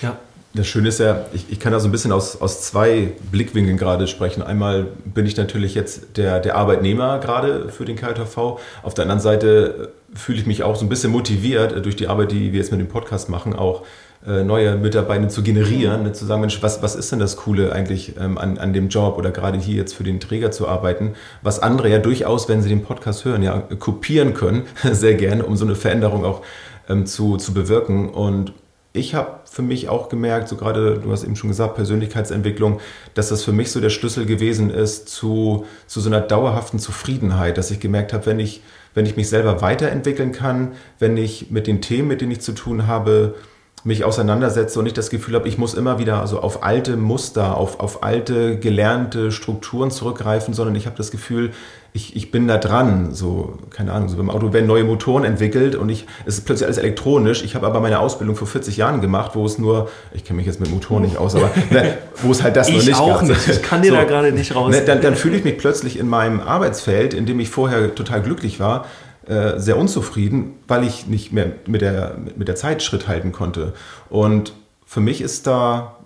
[0.00, 0.16] Ja.
[0.54, 3.78] Das Schöne ist ja, ich, ich kann da so ein bisschen aus, aus zwei Blickwinkeln
[3.78, 4.42] gerade sprechen.
[4.42, 8.36] Einmal bin ich natürlich jetzt der, der Arbeitnehmer gerade für den KJV.
[8.82, 12.32] Auf der anderen Seite fühle ich mich auch so ein bisschen motiviert durch die Arbeit,
[12.32, 13.84] die wir jetzt mit dem Podcast machen, auch äh,
[14.24, 18.14] neue Mitarbeiter zu generieren, ne, zu sagen, Mensch, was, was ist denn das Coole eigentlich
[18.20, 21.58] ähm, an, an dem Job oder gerade hier jetzt für den Träger zu arbeiten, was
[21.58, 25.64] andere ja durchaus, wenn sie den Podcast hören, ja kopieren können, sehr gerne, um so
[25.64, 26.42] eine Veränderung auch
[26.88, 28.10] ähm, zu, zu bewirken.
[28.10, 28.52] Und
[28.92, 32.80] ich habe für mich auch gemerkt, so gerade, du hast eben schon gesagt, Persönlichkeitsentwicklung,
[33.14, 37.58] dass das für mich so der Schlüssel gewesen ist zu, zu so einer dauerhaften Zufriedenheit,
[37.58, 38.62] dass ich gemerkt habe, wenn ich,
[38.94, 42.52] wenn ich mich selber weiterentwickeln kann, wenn ich mit den Themen, mit denen ich zu
[42.52, 43.34] tun habe,
[43.84, 47.56] mich auseinandersetze und ich das Gefühl habe, ich muss immer wieder also auf alte Muster,
[47.56, 51.50] auf, auf alte gelernte Strukturen zurückgreifen, sondern ich habe das Gefühl,
[51.94, 53.12] ich, ich bin da dran.
[53.12, 56.66] So, keine Ahnung, so beim Auto werden neue Motoren entwickelt und ich, es ist plötzlich
[56.66, 57.42] alles elektronisch.
[57.42, 60.46] Ich habe aber meine Ausbildung vor 40 Jahren gemacht, wo es nur, ich kenne mich
[60.46, 63.20] jetzt mit Motoren nicht aus, aber ne, wo es halt das ich noch nicht auch
[63.20, 63.28] gab.
[63.28, 63.48] Nicht.
[63.48, 64.70] Ich kann dir so, da gerade nicht raus.
[64.70, 68.22] Ne, dann, dann fühle ich mich plötzlich in meinem Arbeitsfeld, in dem ich vorher total
[68.22, 68.86] glücklich war,
[69.26, 73.72] äh, sehr unzufrieden, weil ich nicht mehr mit der, mit der Zeit Schritt halten konnte.
[74.10, 74.52] Und
[74.84, 75.96] für mich ist da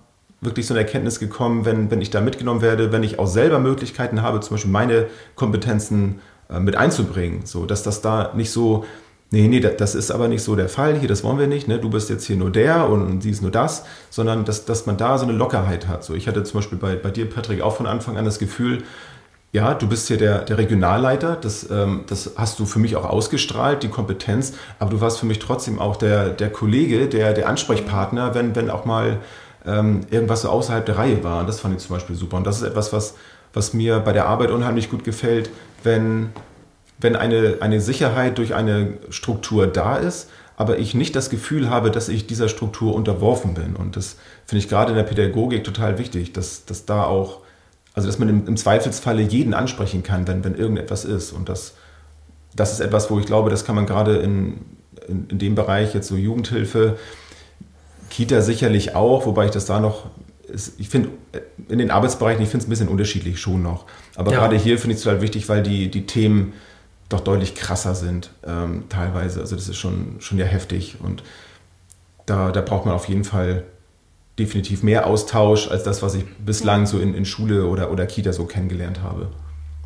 [0.41, 3.59] wirklich so eine Erkenntnis gekommen, wenn, wenn ich da mitgenommen werde, wenn ich auch selber
[3.59, 8.85] Möglichkeiten habe, zum Beispiel meine Kompetenzen äh, mit einzubringen, so dass das da nicht so,
[9.31, 11.79] nee, nee, das ist aber nicht so der Fall, hier, das wollen wir nicht, ne?
[11.79, 14.97] du bist jetzt hier nur der und sie ist nur das, sondern dass, dass man
[14.97, 16.03] da so eine Lockerheit hat.
[16.03, 18.83] So, ich hatte zum Beispiel bei, bei dir, Patrick, auch von Anfang an das Gefühl,
[19.53, 23.05] ja, du bist hier der, der Regionalleiter, das, ähm, das hast du für mich auch
[23.05, 27.47] ausgestrahlt, die Kompetenz, aber du warst für mich trotzdem auch der, der Kollege, der, der
[27.47, 29.19] Ansprechpartner, wenn, wenn auch mal
[29.65, 31.39] ähm, irgendwas so außerhalb der Reihe war.
[31.41, 32.37] Und das fand ich zum Beispiel super.
[32.37, 33.15] Und das ist etwas, was,
[33.53, 35.49] was mir bei der Arbeit unheimlich gut gefällt,
[35.83, 36.29] wenn,
[36.99, 41.91] wenn eine, eine Sicherheit durch eine Struktur da ist, aber ich nicht das Gefühl habe,
[41.91, 43.75] dass ich dieser Struktur unterworfen bin.
[43.75, 47.41] Und das finde ich gerade in der Pädagogik total wichtig, dass, dass da auch
[47.97, 51.31] also dass man im, im Zweifelsfalle jeden ansprechen kann, wenn, wenn irgendetwas ist.
[51.31, 51.73] Und das,
[52.55, 54.59] das ist etwas, wo ich glaube, das kann man gerade in,
[55.07, 56.99] in, in dem Bereich jetzt so Jugendhilfe,
[58.11, 60.05] Kita sicherlich auch, wobei ich das da noch
[60.77, 61.09] ich finde,
[61.67, 63.85] in den Arbeitsbereichen, ich finde es ein bisschen unterschiedlich schon noch.
[64.15, 64.39] Aber ja.
[64.39, 66.53] gerade hier finde ich es total wichtig, weil die, die Themen
[67.09, 69.41] doch deutlich krasser sind, ähm, teilweise.
[69.41, 70.99] Also das ist schon, schon ja heftig.
[71.03, 71.21] Und
[72.27, 73.63] da, da braucht man auf jeden Fall
[74.39, 78.33] definitiv mehr Austausch als das, was ich bislang so in, in Schule oder, oder Kita
[78.33, 79.29] so kennengelernt habe.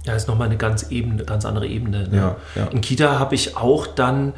[0.05, 2.07] Ja, ist nochmal eine ganz, Ebene, ganz andere Ebene.
[2.09, 2.17] Ne?
[2.17, 2.67] Ja, ja.
[2.67, 4.33] In Kita habe ich auch dann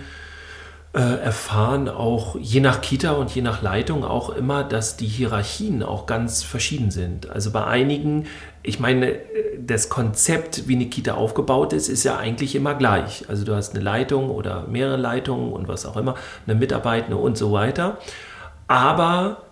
[0.94, 5.82] äh, erfahren, auch je nach Kita und je nach Leitung auch immer, dass die Hierarchien
[5.82, 7.32] auch ganz verschieden sind.
[7.32, 8.28] Also bei einigen,
[8.62, 9.16] ich meine,
[9.60, 13.26] das Konzept, wie eine Kita aufgebaut ist, ist ja eigentlich immer gleich.
[13.28, 17.38] Also du hast eine Leitung oder mehrere Leitungen und was auch immer, eine Mitarbeitende und
[17.38, 17.98] so weiter.
[18.68, 19.43] Aber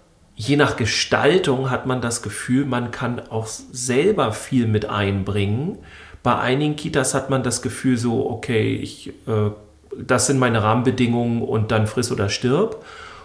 [0.48, 5.78] je nach Gestaltung hat man das Gefühl, man kann auch selber viel mit einbringen.
[6.24, 9.52] Bei einigen Kitas hat man das Gefühl so, okay, ich, äh,
[9.96, 12.84] das sind meine Rahmenbedingungen und dann friss oder stirb.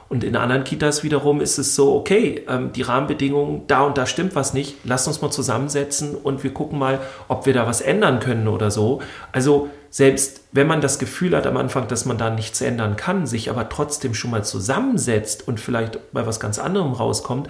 [0.08, 4.04] Und in anderen Kitas wiederum ist es so, okay, ähm, die Rahmenbedingungen, da und da
[4.04, 7.80] stimmt was nicht, lasst uns mal zusammensetzen und wir gucken mal, ob wir da was
[7.80, 9.00] ändern können oder so.
[9.32, 13.26] Also selbst wenn man das Gefühl hat am Anfang, dass man da nichts ändern kann,
[13.26, 17.48] sich aber trotzdem schon mal zusammensetzt und vielleicht bei was ganz anderem rauskommt,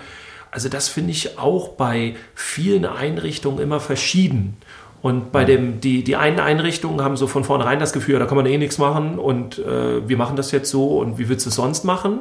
[0.53, 4.59] also das finde ich auch bei vielen Einrichtungen immer verschieden.
[5.03, 8.27] Und bei dem, die, die einen Einrichtungen haben so von vornherein das Gefühl, ja, da
[8.27, 11.47] kann man eh nichts machen und äh, wir machen das jetzt so und wie willst
[11.47, 12.21] du es sonst machen?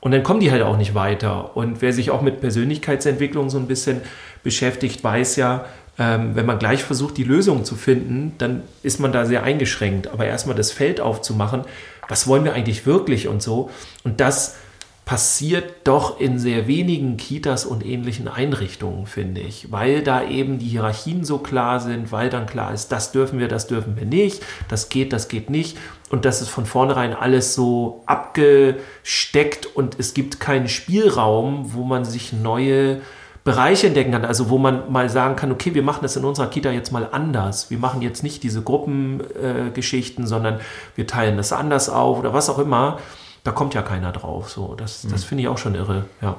[0.00, 1.54] Und dann kommen die halt auch nicht weiter.
[1.54, 4.00] Und wer sich auch mit Persönlichkeitsentwicklung so ein bisschen
[4.42, 5.66] beschäftigt, weiß ja,
[6.00, 10.08] ähm, wenn man gleich versucht, die Lösung zu finden, dann ist man da sehr eingeschränkt.
[10.08, 11.64] Aber erstmal das Feld aufzumachen,
[12.08, 13.70] was wollen wir eigentlich wirklich und so.
[14.02, 14.56] Und das
[15.04, 20.68] passiert doch in sehr wenigen Kitas und ähnlichen Einrichtungen, finde ich, weil da eben die
[20.68, 24.42] Hierarchien so klar sind, weil dann klar ist, das dürfen wir, das dürfen wir nicht,
[24.68, 25.76] das geht, das geht nicht
[26.10, 32.04] und das ist von vornherein alles so abgesteckt und es gibt keinen Spielraum, wo man
[32.04, 33.00] sich neue
[33.42, 36.48] Bereiche entdecken kann, also wo man mal sagen kann, okay, wir machen das in unserer
[36.48, 37.70] Kita jetzt mal anders.
[37.70, 40.60] Wir machen jetzt nicht diese Gruppengeschichten, äh, sondern
[40.94, 42.98] wir teilen das anders auf oder was auch immer.
[43.42, 44.50] Da kommt ja keiner drauf.
[44.50, 45.26] So, das, das mhm.
[45.26, 46.36] finde ich auch schon irre, ja.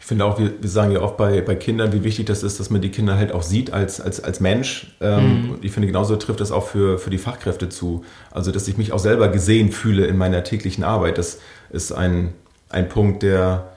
[0.00, 2.58] Ich finde auch, wir, wir sagen ja oft bei, bei Kindern, wie wichtig das ist,
[2.58, 4.96] dass man die Kinder halt auch sieht als, als, als Mensch.
[5.00, 5.58] Ähm, mhm.
[5.60, 8.04] Ich finde, genauso trifft das auch für, für die Fachkräfte zu.
[8.30, 11.18] Also, dass ich mich auch selber gesehen fühle in meiner täglichen Arbeit.
[11.18, 11.38] Das
[11.70, 12.32] ist ein,
[12.70, 13.68] ein Punkt, der,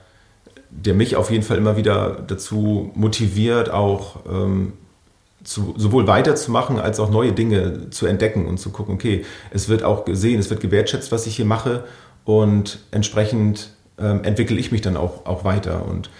[0.72, 4.72] der mich auf jeden Fall immer wieder dazu motiviert, auch ähm,
[5.44, 9.82] zu, sowohl weiterzumachen als auch neue Dinge zu entdecken und zu gucken, okay, es wird
[9.82, 11.84] auch gesehen, es wird gewertschätzt, was ich hier mache
[12.24, 15.84] und entsprechend ähm, entwickle ich mich dann auch, auch weiter.
[15.86, 16.10] Und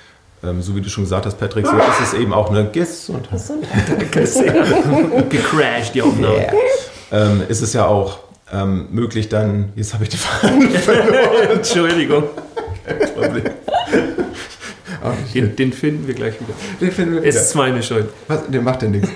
[0.44, 3.40] ähm, so wie du schon gesagt hast, Patrick, so ist es eben auch eine Gesundheit.
[4.10, 4.10] Gesundheit.
[5.30, 6.34] Gecrashed, die Aufnahme.
[6.34, 6.52] Yeah.
[7.12, 8.18] Ähm, ist es ja auch
[8.52, 11.56] ähm, möglich dann, jetzt habe ich die Frage verloren.
[11.56, 12.24] Entschuldigung.
[12.84, 13.44] Kein Problem.
[15.34, 16.52] Den, den, finden wir gleich wieder.
[16.80, 17.40] Den finden wir wieder.
[17.40, 18.08] Ist meine Schuld.
[18.28, 18.42] Was?
[18.48, 19.08] Der macht ja nichts.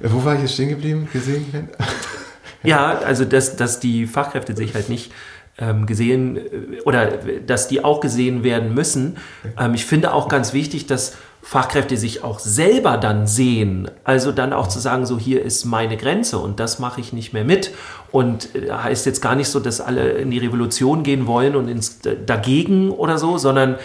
[0.00, 1.08] Wo war ich jetzt stehen geblieben?
[1.12, 1.68] Gesehen?
[2.62, 5.10] ja, also dass, dass die Fachkräfte sich halt nicht
[5.58, 9.16] ähm, gesehen äh, oder dass die auch gesehen werden müssen.
[9.58, 13.90] Ähm, ich finde auch ganz wichtig, dass Fachkräfte sich auch selber dann sehen.
[14.02, 17.32] Also dann auch zu sagen, so hier ist meine Grenze und das mache ich nicht
[17.32, 17.70] mehr mit.
[18.10, 21.68] Und äh, heißt jetzt gar nicht so, dass alle in die Revolution gehen wollen und
[21.68, 23.76] ins dagegen oder so, sondern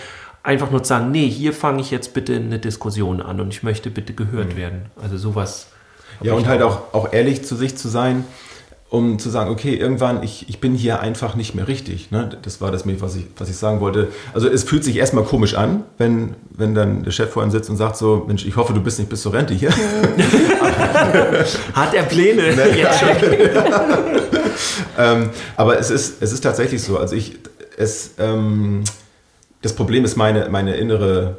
[0.44, 3.64] einfach nur zu sagen, nee, hier fange ich jetzt bitte eine Diskussion an und ich
[3.64, 4.58] möchte bitte gehört mhm.
[4.58, 4.82] werden.
[5.02, 5.68] Also sowas.
[6.22, 8.26] Ja, und halt auch, auch ehrlich zu sich zu sein
[8.90, 12.10] um zu sagen, okay, irgendwann, ich, ich bin hier einfach nicht mehr richtig.
[12.10, 12.28] Ne?
[12.42, 14.08] Das war das, was ich, was ich sagen wollte.
[14.34, 17.70] Also es fühlt sich erstmal komisch an, wenn, wenn dann der Chef vor einem sitzt
[17.70, 19.70] und sagt so, Mensch, ich hoffe, du bist nicht bis zur Rente hier.
[21.74, 22.40] Hat er Pläne?
[22.60, 22.66] Ne,
[24.98, 26.98] ähm, aber es ist, es ist tatsächlich so.
[26.98, 27.38] Also ich,
[27.78, 28.84] es, ähm,
[29.62, 31.38] das Problem ist meine, meine innere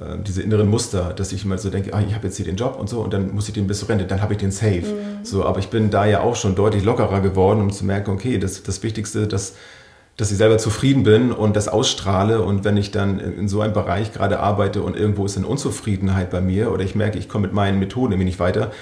[0.00, 2.56] ähm, diese inneren Muster, dass ich immer so denke, ah, ich habe jetzt hier den
[2.56, 4.50] Job und so und dann muss ich den bis zur Rente, dann habe ich den
[4.50, 4.82] safe.
[4.82, 5.24] Mhm.
[5.24, 8.38] So, aber ich bin da ja auch schon deutlich lockerer geworden, um zu merken, okay,
[8.38, 9.54] das, das Wichtigste, dass,
[10.16, 13.72] dass ich selber zufrieden bin und das ausstrahle und wenn ich dann in so einem
[13.72, 17.46] Bereich gerade arbeite und irgendwo ist eine Unzufriedenheit bei mir oder ich merke, ich komme
[17.46, 18.72] mit meinen Methoden irgendwie nicht weiter,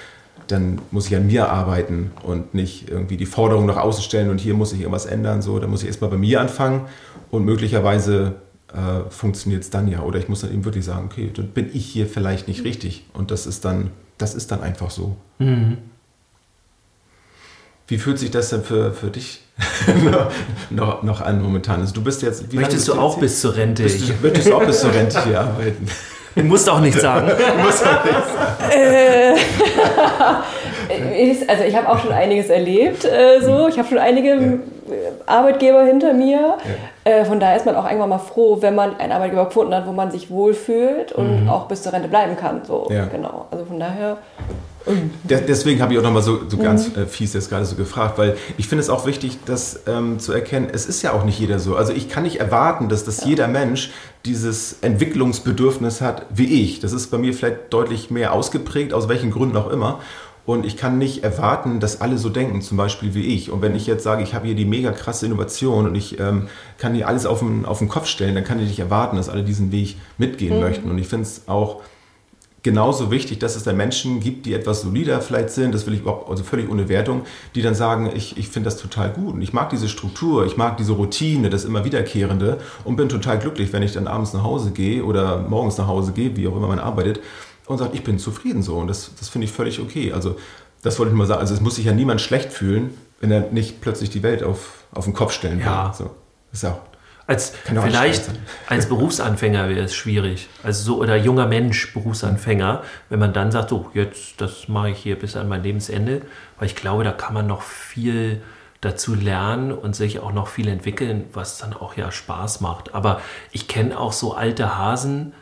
[0.46, 4.38] dann muss ich an mir arbeiten und nicht irgendwie die Forderung nach außen stellen und
[4.38, 5.42] hier muss ich irgendwas ändern.
[5.42, 6.86] So, da muss ich erstmal bei mir anfangen
[7.30, 8.36] und möglicherweise
[8.72, 10.00] äh, funktioniert es dann ja.
[10.00, 13.04] Oder ich muss dann eben wirklich sagen, okay, dann bin ich hier vielleicht nicht richtig.
[13.12, 15.16] Und das ist dann, das ist dann einfach so.
[15.38, 15.78] Mhm.
[17.88, 19.42] Wie fühlt sich das denn für, für dich
[20.70, 21.80] noch, noch an momentan?
[21.80, 22.52] Also du bist jetzt.
[22.52, 23.82] Möchtest du auch bis zur Rente?
[23.82, 25.86] Bist du, möchtest du auch bis zur Rente hier arbeiten?
[26.34, 27.28] Du musst auch nichts sagen.
[27.56, 28.70] Du musst auch nichts sagen.
[28.70, 29.34] Äh,
[31.48, 33.04] also ich habe auch schon einiges erlebt.
[33.04, 33.68] Äh, so.
[33.68, 34.58] Ich habe schon einige ja.
[35.26, 36.56] Arbeitgeber hinter mir.
[37.04, 39.86] Äh, von daher ist man auch irgendwann mal froh, wenn man einen Arbeitgeber gefunden hat,
[39.86, 41.48] wo man sich wohlfühlt und mhm.
[41.48, 42.64] auch bis zur Rente bleiben kann.
[42.64, 43.06] So, ja.
[43.06, 43.46] genau.
[43.50, 44.18] Also von daher.
[45.24, 47.06] Deswegen habe ich auch nochmal so, so ganz mhm.
[47.06, 50.68] Fies jetzt gerade so gefragt, weil ich finde es auch wichtig, das ähm, zu erkennen,
[50.72, 51.76] es ist ja auch nicht jeder so.
[51.76, 53.28] Also ich kann nicht erwarten, dass das ja.
[53.28, 53.92] jeder Mensch
[54.24, 56.80] dieses Entwicklungsbedürfnis hat wie ich.
[56.80, 60.00] Das ist bei mir vielleicht deutlich mehr ausgeprägt, aus welchen Gründen auch immer.
[60.44, 63.50] Und ich kann nicht erwarten, dass alle so denken, zum Beispiel wie ich.
[63.50, 66.48] Und wenn ich jetzt sage, ich habe hier die mega krasse Innovation und ich ähm,
[66.78, 69.28] kann hier alles auf den, auf den Kopf stellen, dann kann ich nicht erwarten, dass
[69.28, 70.60] alle diesen Weg mitgehen mhm.
[70.60, 70.90] möchten.
[70.90, 71.82] Und ich finde es auch
[72.64, 76.00] genauso wichtig, dass es da Menschen gibt, die etwas solider vielleicht sind, das will ich
[76.00, 77.22] überhaupt, also völlig ohne Wertung,
[77.54, 80.56] die dann sagen, ich, ich finde das total gut und ich mag diese Struktur, ich
[80.56, 84.44] mag diese Routine, das immer wiederkehrende und bin total glücklich, wenn ich dann abends nach
[84.44, 87.20] Hause gehe oder morgens nach Hause gehe, wie auch immer man arbeitet
[87.66, 88.76] und sagt, ich bin zufrieden so.
[88.76, 90.12] Und das, das finde ich völlig okay.
[90.12, 90.36] Also
[90.82, 91.40] das wollte ich mal sagen.
[91.40, 94.84] Also es muss sich ja niemand schlecht fühlen, wenn er nicht plötzlich die Welt auf,
[94.92, 95.86] auf den Kopf stellen ja.
[95.86, 95.94] will.
[95.94, 96.10] So.
[96.52, 96.80] ist ja
[97.26, 98.30] als vielleicht
[98.66, 100.48] als Berufsanfänger wäre es schwierig.
[100.62, 104.98] Also so oder junger Mensch, Berufsanfänger, wenn man dann sagt, so jetzt das mache ich
[104.98, 106.22] hier bis an mein Lebensende,
[106.58, 108.42] weil ich glaube, da kann man noch viel
[108.80, 112.94] dazu lernen und sich auch noch viel entwickeln, was dann auch ja Spaß macht.
[112.94, 113.20] Aber
[113.52, 115.32] ich kenne auch so alte Hasen,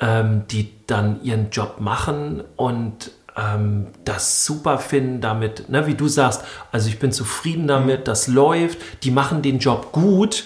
[0.00, 6.08] ähm, die dann ihren Job machen und ähm, das super finden damit, ne, wie du
[6.08, 8.04] sagst, also ich bin zufrieden damit, mhm.
[8.04, 10.44] das läuft, die machen den Job gut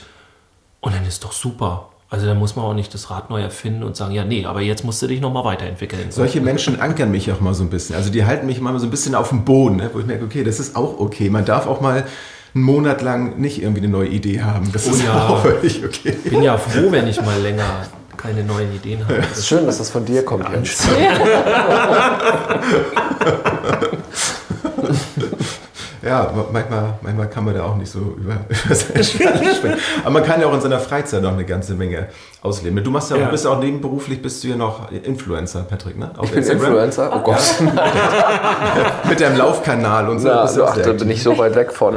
[0.80, 1.90] und dann ist doch super.
[2.10, 4.62] Also da muss man auch nicht das Rad neu erfinden und sagen, ja, nee, aber
[4.62, 6.10] jetzt musst du dich nochmal weiterentwickeln.
[6.10, 7.96] Solche Menschen ankern mich auch mal so ein bisschen.
[7.96, 10.24] Also die halten mich mal so ein bisschen auf dem Boden, ne, wo ich merke,
[10.24, 11.28] okay, das ist auch okay.
[11.28, 12.06] Man darf auch mal
[12.54, 14.72] einen Monat lang nicht irgendwie eine neue Idee haben.
[14.72, 16.16] Das oh ist ja, auch völlig okay.
[16.24, 17.86] Ich bin ja froh, wenn ich mal länger
[18.18, 19.24] keine neuen Ideen haben.
[19.32, 20.44] Es ist schön, dass das von dir kommt,
[26.02, 28.34] Ja, manchmal, manchmal kann man da auch nicht so über,
[28.66, 29.74] über seine sprechen.
[30.02, 32.08] Aber man kann ja auch in seiner Freizeit noch eine ganze Menge
[32.42, 32.82] ausleben.
[32.84, 33.28] Du machst ja, ja.
[33.28, 36.10] bist ja auch nebenberuflich, bist du ja noch Influencer, Patrick, ne?
[36.16, 36.60] Auf ich Instagram.
[36.60, 37.10] bin Influencer?
[37.14, 37.54] Oh Gott.
[39.08, 40.28] Mit deinem Laufkanal und so.
[40.28, 41.96] Na, ach, da bin ich so weit weg von,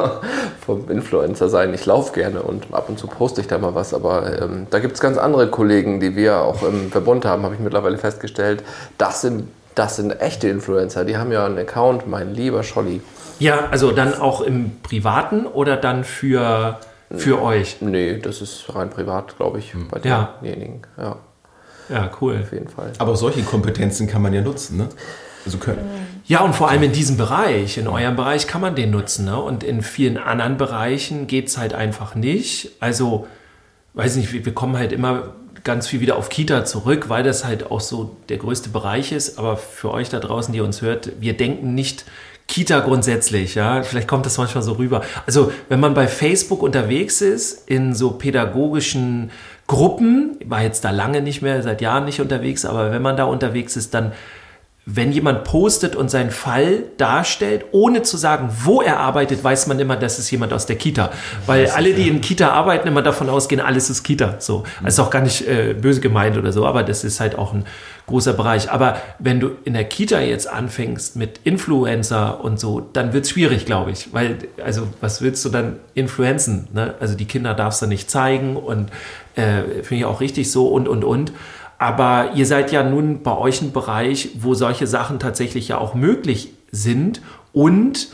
[0.66, 1.74] vom Influencer sein.
[1.74, 4.78] Ich laufe gerne und ab und zu poste ich da mal was, aber ähm, da
[4.78, 8.62] gibt es ganz andere Kollegen, die wir auch im Verbund haben, habe ich mittlerweile festgestellt.
[8.96, 11.04] Das sind das sind echte Influencer.
[11.04, 13.02] Die haben ja einen Account, mein lieber Scholli.
[13.38, 16.78] Ja, also dann auch im Privaten oder dann für,
[17.14, 17.76] für euch?
[17.80, 20.82] Nee, das ist rein privat, glaube ich, bei denjenigen.
[20.96, 21.16] Ja.
[21.88, 22.40] ja, cool.
[22.42, 22.92] Auf jeden Fall.
[22.98, 24.88] Aber solche Kompetenzen kann man ja nutzen, ne?
[25.44, 25.78] Also können.
[26.26, 29.26] Ja, und vor allem in diesem Bereich, in eurem Bereich kann man den nutzen.
[29.26, 29.40] Ne?
[29.40, 32.72] Und in vielen anderen Bereichen geht es halt einfach nicht.
[32.80, 33.28] Also,
[33.94, 37.70] weiß nicht, wir kommen halt immer ganz viel wieder auf Kita zurück, weil das halt
[37.70, 39.38] auch so der größte Bereich ist.
[39.38, 42.06] Aber für euch da draußen, die uns hört, wir denken nicht
[42.48, 43.82] Kita grundsätzlich, ja.
[43.82, 45.02] Vielleicht kommt das manchmal so rüber.
[45.26, 49.30] Also, wenn man bei Facebook unterwegs ist, in so pädagogischen
[49.66, 53.24] Gruppen, war jetzt da lange nicht mehr, seit Jahren nicht unterwegs, aber wenn man da
[53.24, 54.12] unterwegs ist, dann
[54.88, 59.80] wenn jemand postet und seinen Fall darstellt, ohne zu sagen, wo er arbeitet, weiß man
[59.80, 61.10] immer, das ist jemand aus der Kita.
[61.44, 64.36] Weil alle, die in Kita arbeiten, immer davon ausgehen, alles ist Kita.
[64.38, 64.62] So.
[64.84, 67.52] Das ist auch gar nicht äh, böse gemeint oder so, aber das ist halt auch
[67.52, 67.64] ein
[68.06, 68.70] großer Bereich.
[68.70, 73.30] Aber wenn du in der Kita jetzt anfängst mit Influencer und so, dann wird es
[73.30, 74.12] schwierig, glaube ich.
[74.14, 76.68] Weil, also, was willst du dann influenzen?
[76.72, 76.94] Ne?
[77.00, 78.90] Also, die Kinder darfst du nicht zeigen und
[79.34, 81.32] äh, finde ich auch richtig so und, und, und.
[81.78, 85.94] Aber ihr seid ja nun bei euch ein Bereich, wo solche Sachen tatsächlich ja auch
[85.94, 87.20] möglich sind
[87.52, 88.08] und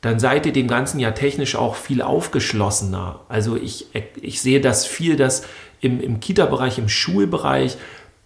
[0.00, 3.20] dann seid ihr dem Ganzen ja technisch auch viel aufgeschlossener.
[3.28, 3.86] Also ich,
[4.20, 5.42] ich sehe das viel, dass
[5.80, 7.76] im, im Kita-Bereich, im Schulbereich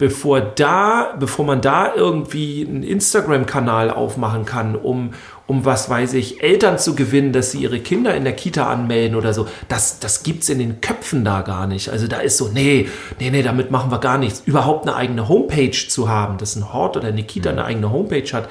[0.01, 5.11] bevor da, bevor man da irgendwie einen Instagram-Kanal aufmachen kann, um,
[5.51, 9.17] um was weiß ich, Eltern zu gewinnen, dass sie ihre Kinder in der Kita anmelden
[9.17, 11.89] oder so, das, das gibt's in den Köpfen da gar nicht.
[11.89, 14.43] Also da ist so, nee, nee, nee, damit machen wir gar nichts.
[14.47, 18.33] Überhaupt eine eigene Homepage zu haben, dass ein Hort oder eine Kita eine eigene Homepage
[18.33, 18.49] hat,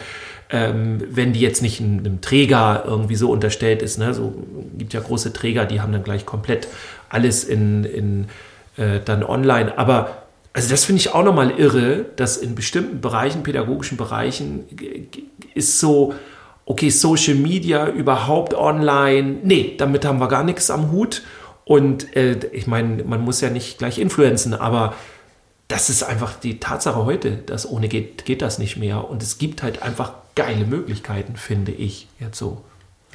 [0.50, 3.98] ähm, wenn die jetzt nicht einem Träger irgendwie so unterstellt ist.
[3.98, 4.14] Ne?
[4.14, 4.34] So
[4.78, 6.68] gibt ja große Träger, die haben dann gleich komplett
[7.08, 8.26] alles in, in
[8.76, 9.78] äh, dann online.
[9.78, 14.66] Aber also das finde ich auch nochmal irre, dass in bestimmten Bereichen, pädagogischen Bereichen,
[15.54, 16.14] ist so,
[16.70, 21.24] okay, Social Media überhaupt online, nee, damit haben wir gar nichts am Hut.
[21.66, 24.94] Und äh, ich meine, man muss ja nicht gleich influenzen, aber
[25.68, 29.10] das ist einfach die Tatsache heute, dass ohne geht, geht das nicht mehr.
[29.10, 32.62] Und es gibt halt einfach geile Möglichkeiten, finde ich jetzt so.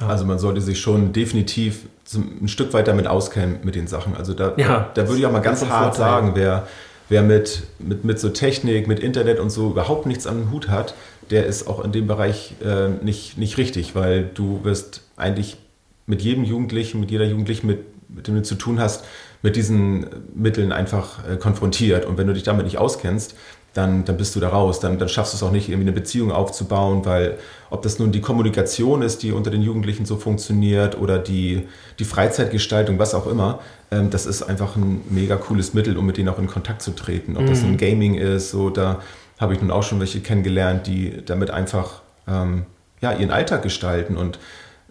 [0.01, 0.07] Ja.
[0.07, 4.17] Also man sollte sich schon definitiv ein Stück weit damit auskennen mit den Sachen.
[4.17, 6.67] Also da, ja, da würde ich auch mal ganz hart sagen, wer
[7.09, 10.95] wer mit, mit, mit so Technik, mit Internet und so überhaupt nichts am Hut hat,
[11.29, 15.57] der ist auch in dem Bereich äh, nicht, nicht richtig, weil du wirst eigentlich
[16.05, 19.03] mit jedem Jugendlichen, mit jeder Jugendlichen, mit, mit dem du zu tun hast,
[19.41, 22.05] mit diesen Mitteln einfach äh, konfrontiert.
[22.05, 23.35] Und wenn du dich damit nicht auskennst,
[23.75, 24.79] dann, dann bist du da raus.
[24.79, 27.37] Dann, dann schaffst du es auch nicht, irgendwie eine Beziehung aufzubauen, weil
[27.69, 31.67] ob das nun die Kommunikation ist, die unter den Jugendlichen so funktioniert oder die,
[31.99, 33.59] die Freizeitgestaltung, was auch immer,
[33.91, 36.91] ähm, das ist einfach ein mega cooles Mittel, um mit denen auch in Kontakt zu
[36.91, 37.35] treten.
[37.35, 37.49] Ob mhm.
[37.49, 39.01] das ein Gaming ist, so da
[39.39, 42.65] habe ich nun auch schon welche kennengelernt, die damit einfach ähm,
[43.01, 44.39] ja, ihren Alltag gestalten und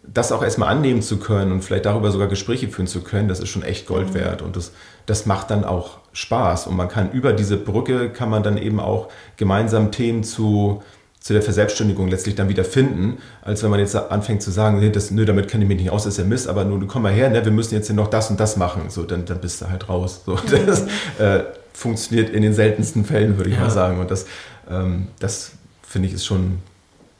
[0.06, 3.40] das auch erstmal annehmen zu können und vielleicht darüber sogar Gespräche führen zu können, das
[3.40, 4.14] ist schon echt Gold mhm.
[4.14, 4.72] wert und das,
[5.06, 8.80] das macht dann auch Spaß und man kann über diese Brücke kann man dann eben
[8.80, 10.82] auch gemeinsam Themen zu,
[11.20, 14.90] zu der Verselbstständigung letztlich dann wieder finden, als wenn man jetzt anfängt zu sagen, nee,
[14.90, 17.02] das, nö, damit kenne ich mich nicht aus, das ist ja Mist, aber nun komm
[17.02, 19.40] mal her, ne, wir müssen jetzt hier noch das und das machen, so, dann, dann
[19.40, 20.20] bist du halt raus.
[20.26, 20.66] So, mhm.
[20.66, 20.82] das
[21.18, 23.62] äh, funktioniert in den seltensten Fällen, würde ich ja.
[23.62, 24.26] mal sagen und das,
[24.70, 25.52] ähm, das
[25.86, 26.58] finde ich ist schon,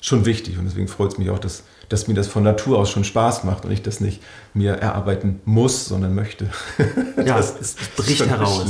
[0.01, 2.91] schon wichtig und deswegen freut es mich auch, dass dass mir das von Natur aus
[2.91, 6.51] schon Spaß macht und ich das nicht mir erarbeiten muss, sondern möchte.
[7.25, 8.67] Ja, es bricht heraus.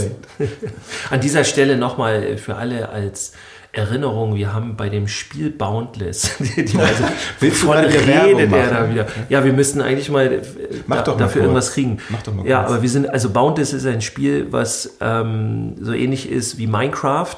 [1.10, 3.32] An dieser Stelle nochmal für alle als
[3.74, 7.04] Erinnerung, wir haben bei dem Spiel Boundless, die, die also
[7.40, 9.06] Willst von redet er da wieder.
[9.28, 10.42] Ja, wir müssten eigentlich mal äh,
[10.88, 11.98] da, dafür mal irgendwas kriegen.
[12.08, 12.72] Mach doch mal ja, kurz.
[12.72, 17.36] aber wir sind, also Boundless ist ein Spiel, was ähm, so ähnlich ist wie Minecraft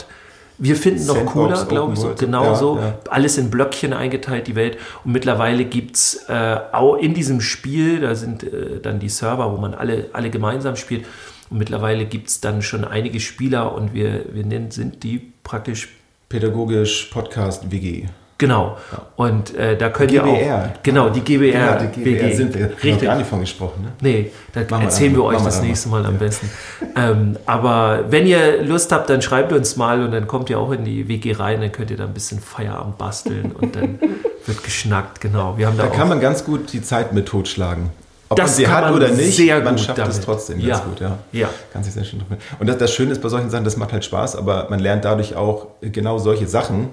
[0.59, 2.79] wir finden noch cooler, glaube ich, so, genau ja, so.
[2.79, 2.99] Ja.
[3.11, 4.79] Alles in Blöckchen eingeteilt, die Welt.
[5.05, 9.53] Und mittlerweile gibt es äh, auch in diesem Spiel, da sind äh, dann die Server,
[9.53, 11.05] wo man alle, alle gemeinsam spielt.
[11.51, 15.89] Und mittlerweile gibt es dann schon einige Spieler und wir, wir sind die praktisch.
[16.29, 18.05] Pädagogisch Podcast WG.
[18.39, 18.77] Genau.
[18.93, 19.03] Ja.
[19.17, 20.57] Und äh, da könnt die ihr GBR.
[20.77, 20.83] auch.
[20.83, 21.79] Genau, die GBR.
[21.79, 22.35] Genau, die GBR WG.
[22.35, 22.71] sind wir.
[22.71, 23.01] Richtig.
[23.01, 23.83] gar nicht von gesprochen.
[23.83, 23.93] Ne?
[24.03, 26.51] Nee, da machen erzählen wir, wir euch das nächste Mal, mal am besten.
[26.97, 30.73] ähm, aber wenn ihr Lust habt, dann schreibt uns mal und dann kommt ihr auch
[30.73, 33.99] in die WG rein, dann könnt ihr da ein bisschen Feierabend basteln und dann
[34.47, 35.59] Wird geschnackt, genau.
[35.59, 37.91] Wir haben da, da kann man ganz gut die Zeit mit totschlagen.
[38.29, 40.75] Ob das man sie hat oder nicht, man schafft es trotzdem ja.
[40.75, 41.01] ganz gut.
[41.01, 41.19] Ja.
[41.33, 41.49] ja.
[41.73, 42.23] Kann sich sehr schön
[42.59, 45.05] Und das, das Schöne ist bei solchen Sachen, das macht halt Spaß, aber man lernt
[45.05, 46.89] dadurch auch genau solche Sachen,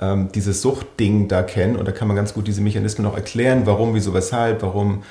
[0.00, 3.62] ähm, dieses Suchtding da kennen und da kann man ganz gut diese Mechanismen auch erklären,
[3.64, 5.04] warum, wieso, weshalb, warum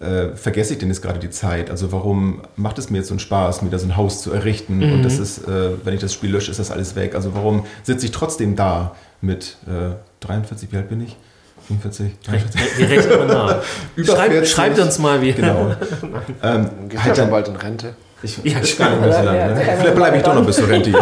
[0.00, 1.70] äh, vergesse ich denn jetzt gerade die Zeit?
[1.70, 4.32] Also warum macht es mir jetzt so einen Spaß, mir da so ein Haus zu
[4.32, 4.94] errichten mhm.
[4.94, 7.14] und das ist, äh, wenn ich das Spiel lösche, ist das alles weg.
[7.14, 11.16] Also warum sitze ich trotzdem da mit äh, 43, wie alt bin ich?
[11.78, 12.78] 45, 43.
[12.78, 13.62] Wie rechnet man nach?
[14.04, 15.32] Schreibt, schreibt uns mal, wie.
[15.32, 15.70] Genau.
[16.42, 17.94] ähm, Geht halt ja schon bald in Rente.
[18.22, 19.54] Ich, ja, ich gar nicht mehr so lange.
[19.54, 19.62] Ne?
[19.78, 20.90] Vielleicht bleibe ich doch noch bis zur Rente.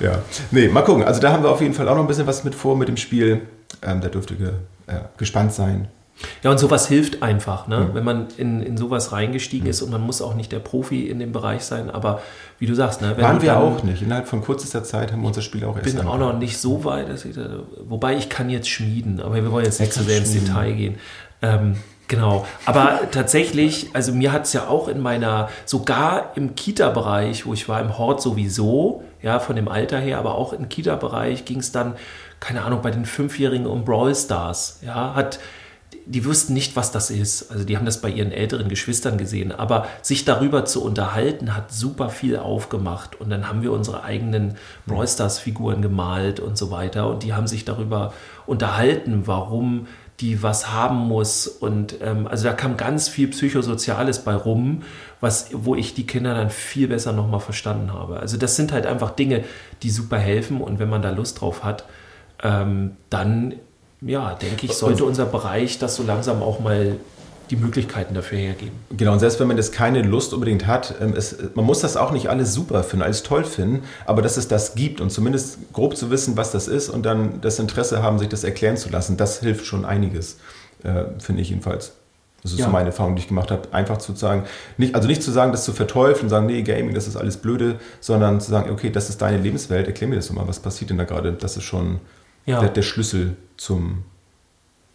[0.00, 0.18] ja.
[0.50, 1.04] Nee, mal gucken.
[1.04, 2.88] Also da haben wir auf jeden Fall auch noch ein bisschen was mit vor mit
[2.88, 3.42] dem Spiel.
[3.82, 4.48] Ähm, da dürfte ge,
[4.86, 5.88] äh, gespannt sein.
[6.42, 7.78] Ja, und sowas hilft einfach, ne?
[7.78, 7.94] Mhm.
[7.94, 9.70] wenn man in, in sowas reingestiegen mhm.
[9.70, 12.20] ist und man muss auch nicht der Profi in dem Bereich sein, aber
[12.58, 13.16] wie du sagst, ne?
[13.18, 14.02] waren wir auch nicht.
[14.02, 15.88] Innerhalb von kürzester Zeit haben wir unser Spiel auch erst.
[15.88, 17.36] Ich bin auch noch nicht so weit, ich
[17.88, 20.94] wobei ich kann jetzt schmieden, aber wir wollen jetzt nicht zu sehr ins Detail gehen.
[21.42, 21.76] Ähm,
[22.10, 27.54] Genau, aber tatsächlich, also mir hat es ja auch in meiner, sogar im Kita-Bereich, wo
[27.54, 31.60] ich war, im Hort sowieso, ja, von dem Alter her, aber auch im Kita-Bereich ging
[31.60, 31.94] es dann,
[32.40, 35.38] keine Ahnung, bei den Fünfjährigen um Brawl Stars, ja, hat,
[36.10, 37.52] die wussten nicht, was das ist.
[37.52, 39.52] Also die haben das bei ihren älteren Geschwistern gesehen.
[39.52, 43.20] Aber sich darüber zu unterhalten, hat super viel aufgemacht.
[43.20, 44.56] Und dann haben wir unsere eigenen
[44.86, 47.08] Brawl Stars-Figuren gemalt und so weiter.
[47.08, 48.12] Und die haben sich darüber
[48.46, 49.86] unterhalten, warum
[50.18, 51.46] die was haben muss.
[51.46, 54.82] Und ähm, also da kam ganz viel Psychosoziales bei rum,
[55.20, 58.18] was, wo ich die Kinder dann viel besser nochmal verstanden habe.
[58.18, 59.44] Also das sind halt einfach Dinge,
[59.84, 60.60] die super helfen.
[60.60, 61.84] Und wenn man da Lust drauf hat,
[62.42, 63.54] ähm, dann,
[64.00, 66.96] ja, denke ich, sollte unser Bereich das so langsam auch mal
[67.50, 68.78] die Möglichkeiten dafür hergeben.
[68.96, 71.96] Genau, und selbst wenn man das keine Lust unbedingt hat, ähm, es, man muss das
[71.96, 75.58] auch nicht alles super finden, alles toll finden, aber dass es das gibt und zumindest
[75.72, 78.88] grob zu wissen, was das ist und dann das Interesse haben, sich das erklären zu
[78.88, 80.38] lassen, das hilft schon einiges,
[80.84, 81.92] äh, finde ich jedenfalls.
[82.42, 82.66] Das ist ja.
[82.66, 83.68] so meine Erfahrung, die ich gemacht habe.
[83.72, 84.44] Einfach zu sagen,
[84.78, 87.36] nicht, also nicht zu sagen, das zu verteufeln und sagen, nee, Gaming, das ist alles
[87.36, 90.58] blöde, sondern zu sagen, okay, das ist deine Lebenswelt, erklär mir das doch mal, was
[90.58, 91.34] passiert denn da gerade?
[91.34, 92.00] Das ist schon
[92.46, 92.60] ja.
[92.60, 94.04] der, der Schlüssel zum,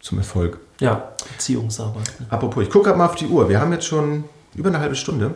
[0.00, 0.58] zum Erfolg.
[0.80, 2.12] Ja, Beziehungsarbeit.
[2.28, 3.48] Apropos, ich gucke mal auf die Uhr.
[3.48, 4.24] Wir haben jetzt schon
[4.54, 5.34] über eine halbe Stunde.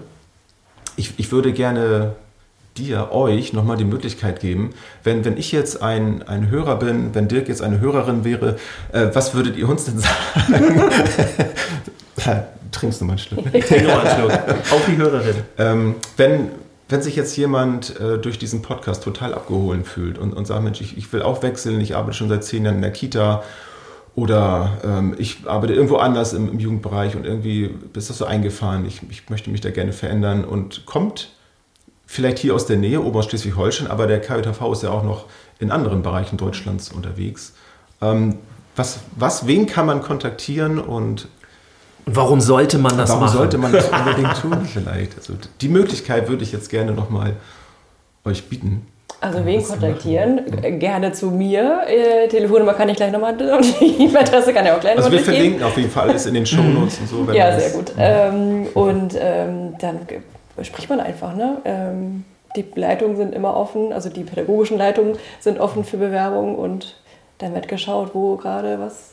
[0.97, 2.15] Ich, ich würde gerne
[2.77, 4.71] dir, euch nochmal die Möglichkeit geben,
[5.03, 8.57] wenn, wenn ich jetzt ein, ein Hörer bin, wenn Dirk jetzt eine Hörerin wäre,
[8.93, 10.83] äh, was würdet ihr uns denn sagen?
[12.73, 13.45] Trinkst du mal einen Schluck?
[13.53, 14.33] Ich trinke mal einen Schluck.
[14.71, 15.35] Auf die Hörerin.
[15.59, 16.51] Ähm, wenn,
[16.91, 20.81] wenn sich jetzt jemand äh, durch diesen Podcast total abgeholt fühlt und, und sagt, Mensch,
[20.81, 23.43] ich, ich will auch wechseln, ich arbeite schon seit zehn Jahren in der Kita
[24.17, 28.85] oder ähm, ich arbeite irgendwo anders im, im, Jugendbereich und irgendwie ist das so eingefahren,
[28.87, 31.31] ich, ich, möchte mich da gerne verändern und kommt
[32.07, 35.27] vielleicht hier aus der Nähe, Oberschleswig-Holstein, aber der KJV ist ja auch noch
[35.61, 37.55] in anderen Bereichen Deutschlands unterwegs.
[38.03, 38.39] Ähm,
[38.75, 41.29] was, was, wen kann man kontaktieren und
[42.07, 43.35] warum sollte man das warum machen?
[43.35, 45.17] Warum sollte man das unbedingt tun vielleicht?
[45.17, 47.37] Also die Möglichkeit würde ich jetzt gerne nochmal
[48.25, 48.87] euch bieten.
[49.21, 50.79] Also wen kontaktieren?
[50.79, 51.83] Gerne zu mir.
[51.87, 53.41] Äh, Telefonnummer kann ich gleich nochmal und
[53.81, 56.35] die E-Mail-Adresse kann ich auch gleich nochmal Also wir verlinken auf jeden Fall alles in
[56.35, 57.33] den Shownotes und so.
[57.33, 57.93] ja, sehr gut.
[57.99, 59.99] Ähm, und ähm, dann
[60.63, 61.35] spricht man einfach.
[61.35, 61.59] Ne?
[61.67, 62.25] Ähm,
[62.57, 66.97] die Leitungen sind immer offen, also die pädagogischen Leitungen sind offen für Bewerbungen und
[67.39, 69.11] dann wird geschaut, wo gerade was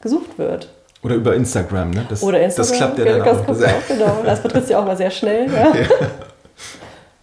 [0.00, 0.68] gesucht wird.
[1.02, 2.06] Oder über Instagram, ne?
[2.08, 2.70] Das, Oder Instagram.
[2.70, 3.66] Das klappt ja dann das auch.
[3.66, 3.88] auch.
[3.88, 5.50] Genau, das betrifft ja auch mal sehr schnell.
[5.52, 5.74] Ja.
[5.74, 5.86] ja.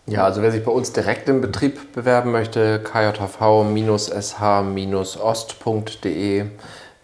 [0.09, 3.75] Ja, also wer sich bei uns direkt im Betrieb bewerben möchte, kjv-sh-ost.de.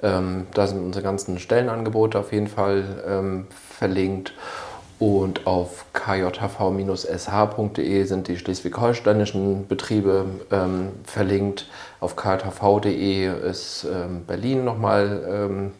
[0.01, 3.45] Ähm, da sind unsere ganzen Stellenangebote auf jeden Fall ähm,
[3.77, 4.33] verlinkt.
[4.97, 6.93] Und auf kjv-sh.de
[8.05, 11.67] sind die schleswig-holsteinischen Betriebe ähm, verlinkt.
[11.99, 15.73] Auf kjv.de ist ähm, Berlin nochmal ähm,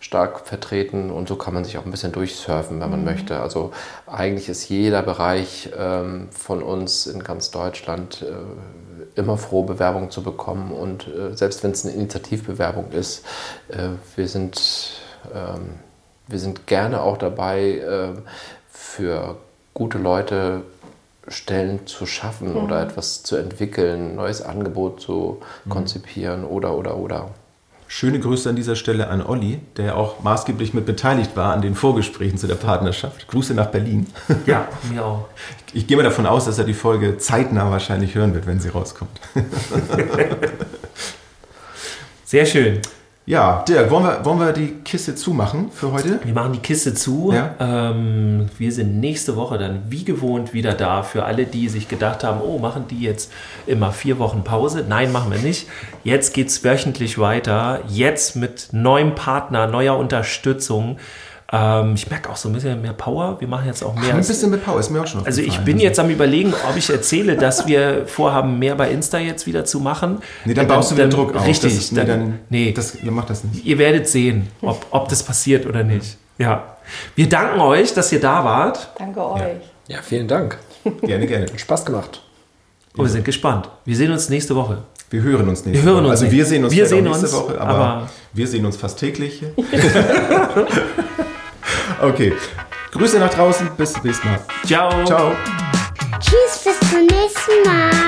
[0.00, 3.06] stark vertreten und so kann man sich auch ein bisschen durchsurfen, wenn man mhm.
[3.06, 3.40] möchte.
[3.40, 3.72] Also
[4.06, 10.22] eigentlich ist jeder Bereich ähm, von uns in ganz Deutschland äh, immer froh, Bewerbungen zu
[10.22, 13.24] bekommen und äh, selbst wenn es eine Initiativbewerbung ist,
[13.68, 15.00] äh, wir, sind,
[15.34, 15.74] ähm,
[16.28, 18.22] wir sind gerne auch dabei, ähm,
[18.70, 19.36] für
[19.74, 20.62] gute Leute
[21.26, 22.64] Stellen zu schaffen mhm.
[22.64, 25.70] oder etwas zu entwickeln, ein neues Angebot zu mhm.
[25.70, 27.30] konzipieren oder oder oder.
[27.90, 31.74] Schöne Grüße an dieser Stelle an Olli, der auch maßgeblich mit beteiligt war an den
[31.74, 33.26] Vorgesprächen zu der Partnerschaft.
[33.28, 34.06] Grüße nach Berlin.
[34.44, 35.28] Ja, mir auch.
[35.68, 38.60] Ich, ich gehe mal davon aus, dass er die Folge zeitnah wahrscheinlich hören wird, wenn
[38.60, 39.18] sie rauskommt.
[42.26, 42.82] Sehr schön.
[43.28, 46.18] Ja, Dirk, wollen wir, wollen wir die Kiste zumachen für heute?
[46.24, 47.30] Wir machen die Kiste zu.
[47.30, 47.56] Ja?
[47.60, 51.02] Ähm, wir sind nächste Woche dann wie gewohnt wieder da.
[51.02, 53.30] Für alle, die sich gedacht haben, oh, machen die jetzt
[53.66, 54.82] immer vier Wochen Pause?
[54.88, 55.68] Nein, machen wir nicht.
[56.04, 57.80] Jetzt geht es wöchentlich weiter.
[57.86, 60.96] Jetzt mit neuem Partner, neuer Unterstützung.
[61.50, 63.40] Ähm, ich merke auch so ein bisschen mehr Power.
[63.40, 64.14] Wir machen jetzt auch mehr.
[64.14, 65.86] Ein bisschen mehr Power ist mir auch schon Also ich bin also.
[65.86, 69.80] jetzt am überlegen, ob ich erzähle, dass wir vorhaben, mehr bei Insta jetzt wieder zu
[69.80, 70.18] machen.
[70.44, 71.46] Nee, dann, dann baust du wieder Druck auf.
[71.46, 71.74] Richtig.
[71.74, 73.64] Das, nee, dann, nee, das, ihr macht das nicht.
[73.64, 76.18] Ihr werdet sehen, ob, ob das passiert oder nicht.
[76.36, 76.76] Ja.
[77.14, 78.90] Wir danken euch, dass ihr da wart.
[78.98, 79.40] Danke euch.
[79.40, 80.58] Ja, ja vielen Dank.
[81.02, 81.46] Gerne, gerne.
[81.46, 82.22] Hat Spaß gemacht.
[82.94, 83.70] Und wir sind gespannt.
[83.84, 84.82] Wir sehen uns nächste Woche.
[85.10, 86.12] Wir hören uns nächste wir hören Woche.
[86.12, 88.76] Uns also wir sehen uns wir sehen nächste uns, Woche, aber, aber, wir sehen uns
[88.76, 89.42] fast täglich.
[92.00, 92.32] Okay.
[92.92, 93.68] Grüße nach draußen.
[93.76, 94.38] Bis zum nächsten Mal.
[94.64, 95.04] Ciao.
[95.04, 95.32] Ciao.
[96.20, 97.98] Tschüss, bis zum nächsten Mal.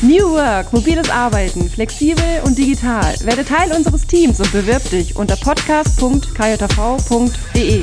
[0.00, 3.16] New Work, mobiles Arbeiten, flexibel und digital.
[3.20, 7.82] Werde Teil unseres Teams und bewirb dich unter podcast.kjv.de.